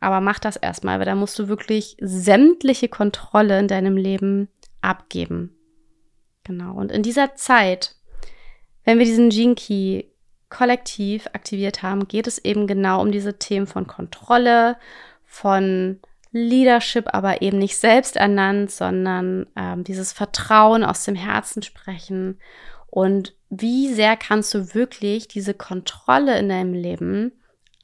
Aber 0.01 0.21
mach 0.21 0.39
das 0.39 0.57
erstmal, 0.57 0.99
weil 0.99 1.07
da 1.07 1.15
musst 1.15 1.39
du 1.39 1.49
wirklich 1.49 1.97
sämtliche 2.01 2.89
Kontrolle 2.89 3.59
in 3.59 3.69
deinem 3.69 3.97
Leben 3.97 4.49
abgeben. 4.83 5.55
Genau. 6.45 6.75
Und 6.75 6.93
in 6.93 7.03
dieser 7.03 7.35
Zeit, 7.35 7.97
wenn 8.85 8.99
wir 8.99 9.07
diesen 9.07 9.55
Key 9.57 10.05
kollektiv 10.49 11.27
aktiviert 11.33 11.83
haben, 11.83 12.07
geht 12.07 12.27
es 12.27 12.39
eben 12.39 12.67
genau 12.67 13.01
um 13.03 13.11
diese 13.11 13.39
Themen 13.39 13.67
von 13.67 13.87
Kontrolle, 13.87 14.77
von 15.25 15.99
Leadership, 16.31 17.07
aber 17.13 17.43
eben 17.43 17.59
nicht 17.59 17.77
selbst 17.77 18.17
ernannt, 18.17 18.71
sondern 18.71 19.47
ähm, 19.57 19.83
dieses 19.85 20.13
Vertrauen 20.13 20.85
aus 20.85 21.05
dem 21.05 21.15
Herzen 21.15 21.63
sprechen. 21.63 22.39
Und 22.87 23.35
wie 23.49 23.93
sehr 23.93 24.17
kannst 24.17 24.55
du 24.55 24.75
wirklich 24.75 25.29
diese 25.29 25.55
Kontrolle 25.55 26.39
in 26.39 26.49
deinem 26.49 26.75
Leben 26.75 27.33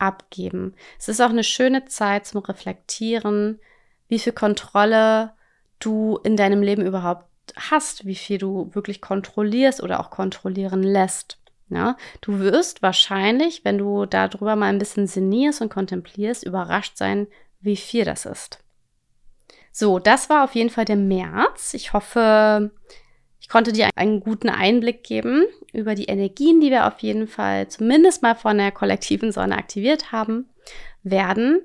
abgeben? 0.03 0.75
Es 0.99 1.09
ist 1.09 1.21
auch 1.21 1.31
eine 1.31 1.45
schöne 1.45 1.85
Zeit 1.87 2.27
zum 2.27 2.41
Reflektieren, 2.41 3.61
wie 4.09 4.19
viel 4.19 4.33
Kontrolle 4.33 5.33
du 5.79 6.19
in 6.25 6.37
deinem 6.37 6.63
Leben 6.63 6.85
überhaupt 6.85 7.27
hast, 7.57 8.05
wie 8.05 8.15
viel 8.15 8.39
du 8.39 8.71
wirklich 8.75 9.01
kontrollierst 9.01 9.83
oder 9.83 10.01
auch 10.01 10.11
kontrollieren 10.11 10.83
lässt. 10.83 11.39
Ja, 11.69 11.97
du 12.21 12.39
wirst 12.39 12.83
wahrscheinlich, 12.83 13.65
wenn 13.65 13.79
du 13.79 14.05
darüber 14.05 14.57
mal 14.57 14.67
ein 14.67 14.79
bisschen 14.79 15.07
sinnierst 15.07 15.63
und 15.63 15.71
kontemplierst, 15.73 16.45
überrascht 16.45 16.99
sein, 16.99 17.29
wie 17.61 17.77
viel 17.77 18.05
das 18.05 18.27
ist. 18.27 18.59
So, 19.73 19.99
das 19.99 20.29
war 20.29 20.45
auf 20.45 20.55
jeden 20.55 20.69
Fall 20.69 20.85
der 20.85 20.97
März. 20.97 21.73
Ich 21.73 21.95
hoffe, 21.95 22.71
konnte 23.53 23.73
dir 23.73 23.91
einen 23.97 24.21
guten 24.21 24.49
Einblick 24.49 25.05
geben 25.05 25.45
über 25.75 25.95
die 25.95 26.07
Energien, 26.07 26.63
die 26.63 26.71
wir 26.71 26.87
auf 26.87 27.01
jeden 27.01 27.29
Fall 27.29 27.69
zumindest 27.69 28.23
mal 28.23 28.35
von 28.35 28.57
der 28.57 28.73
kollektiven 28.73 29.31
Sonne 29.31 29.59
aktiviert 29.59 30.11
haben 30.11 30.49
werden. 31.03 31.61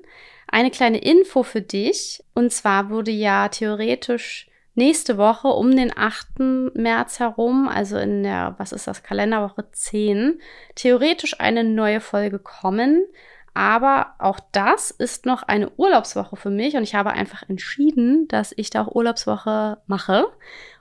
Eine 0.48 0.70
kleine 0.70 0.98
Info 0.98 1.42
für 1.42 1.62
dich. 1.62 2.22
Und 2.34 2.52
zwar 2.52 2.90
wurde 2.90 3.10
ja 3.10 3.48
theoretisch 3.48 4.50
nächste 4.74 5.16
Woche 5.16 5.48
um 5.48 5.74
den 5.74 5.90
8. 5.96 6.74
März 6.74 7.20
herum, 7.20 7.68
also 7.68 7.96
in 7.96 8.22
der, 8.22 8.54
was 8.58 8.72
ist 8.72 8.86
das, 8.86 9.02
Kalenderwoche 9.02 9.70
10, 9.72 10.42
theoretisch 10.74 11.40
eine 11.40 11.64
neue 11.64 12.02
Folge 12.02 12.38
kommen. 12.38 13.06
Aber 13.54 14.14
auch 14.18 14.40
das 14.52 14.90
ist 14.90 15.24
noch 15.24 15.42
eine 15.42 15.70
Urlaubswoche 15.78 16.36
für 16.36 16.50
mich 16.50 16.76
und 16.76 16.82
ich 16.82 16.94
habe 16.94 17.12
einfach 17.12 17.48
entschieden, 17.48 18.28
dass 18.28 18.52
ich 18.54 18.68
da 18.68 18.82
auch 18.82 18.94
Urlaubswoche 18.94 19.78
mache 19.86 20.26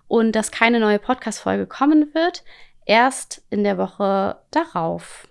und 0.08 0.34
dass 0.34 0.52
keine 0.52 0.80
neue 0.80 1.00
Podcast-Folge 1.00 1.66
kommen 1.66 2.14
wird, 2.14 2.44
erst 2.86 3.44
in 3.50 3.64
der 3.64 3.78
Woche 3.78 4.38
darauf. 4.52 5.28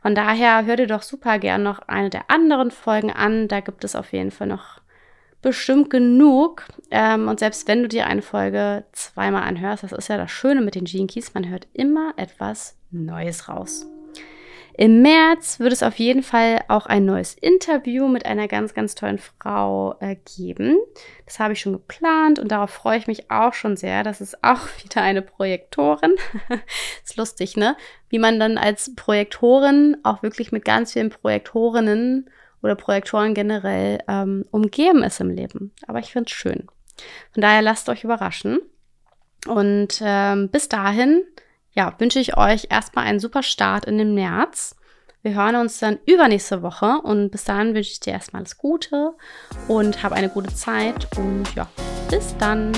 Von 0.00 0.14
daher 0.14 0.64
hör 0.64 0.76
dir 0.76 0.88
doch 0.88 1.02
super 1.02 1.38
gern 1.38 1.62
noch 1.62 1.80
eine 1.86 2.10
der 2.10 2.28
anderen 2.28 2.70
Folgen 2.70 3.12
an. 3.12 3.46
Da 3.46 3.60
gibt 3.60 3.84
es 3.84 3.94
auf 3.94 4.12
jeden 4.12 4.32
Fall 4.32 4.48
noch 4.48 4.80
bestimmt 5.42 5.90
genug. 5.90 6.66
Ähm, 6.90 7.28
und 7.28 7.38
selbst 7.38 7.68
wenn 7.68 7.82
du 7.82 7.88
dir 7.88 8.06
eine 8.06 8.22
Folge 8.22 8.84
zweimal 8.92 9.44
anhörst, 9.44 9.84
das 9.84 9.92
ist 9.92 10.08
ja 10.08 10.16
das 10.16 10.30
Schöne 10.30 10.60
mit 10.60 10.74
den 10.74 10.84
Gene 10.84 11.06
Keys, 11.06 11.34
man 11.34 11.48
hört 11.48 11.68
immer 11.72 12.14
etwas 12.16 12.76
Neues 12.90 13.48
raus. 13.48 13.86
Im 14.74 15.02
März 15.02 15.60
wird 15.60 15.72
es 15.72 15.82
auf 15.82 15.98
jeden 15.98 16.22
Fall 16.22 16.64
auch 16.68 16.86
ein 16.86 17.04
neues 17.04 17.34
Interview 17.34 18.08
mit 18.08 18.24
einer 18.24 18.48
ganz, 18.48 18.72
ganz 18.72 18.94
tollen 18.94 19.18
Frau 19.18 19.96
äh, 20.00 20.16
geben. 20.36 20.78
Das 21.26 21.38
habe 21.38 21.52
ich 21.52 21.60
schon 21.60 21.74
geplant 21.74 22.38
und 22.38 22.50
darauf 22.52 22.70
freue 22.70 22.98
ich 22.98 23.06
mich 23.06 23.30
auch 23.30 23.52
schon 23.52 23.76
sehr. 23.76 24.02
Das 24.02 24.20
ist 24.20 24.42
auch 24.42 24.60
wieder 24.82 25.02
eine 25.02 25.22
Projektorin. 25.22 26.14
ist 27.04 27.16
lustig, 27.16 27.56
ne? 27.56 27.76
Wie 28.08 28.18
man 28.18 28.40
dann 28.40 28.56
als 28.56 28.94
Projektorin 28.94 29.98
auch 30.02 30.22
wirklich 30.22 30.52
mit 30.52 30.64
ganz 30.64 30.92
vielen 30.92 31.10
Projektorinnen 31.10 32.30
oder 32.62 32.74
Projektoren 32.74 33.34
generell 33.34 33.98
ähm, 34.08 34.46
umgeben 34.50 35.02
ist 35.02 35.20
im 35.20 35.30
Leben. 35.30 35.72
Aber 35.86 35.98
ich 35.98 36.12
finde 36.12 36.28
es 36.30 36.36
schön. 36.36 36.66
Von 37.32 37.42
daher 37.42 37.62
lasst 37.62 37.88
euch 37.88 38.04
überraschen. 38.04 38.60
Und 39.46 40.00
ähm, 40.00 40.48
bis 40.50 40.68
dahin 40.68 41.22
ja, 41.72 41.94
wünsche 41.98 42.18
ich 42.18 42.36
euch 42.36 42.68
erstmal 42.70 43.06
einen 43.06 43.20
super 43.20 43.42
Start 43.42 43.84
in 43.84 43.98
den 43.98 44.14
März. 44.14 44.76
Wir 45.22 45.34
hören 45.34 45.56
uns 45.56 45.78
dann 45.78 45.98
übernächste 46.04 46.62
Woche 46.62 47.00
und 47.02 47.30
bis 47.30 47.44
dahin 47.44 47.74
wünsche 47.74 47.92
ich 47.92 48.00
dir 48.00 48.12
erstmal 48.12 48.40
alles 48.40 48.58
Gute 48.58 49.14
und 49.68 50.02
habe 50.02 50.16
eine 50.16 50.28
gute 50.28 50.52
Zeit 50.54 51.06
und 51.16 51.54
ja, 51.54 51.68
bis 52.10 52.36
dann. 52.38 52.72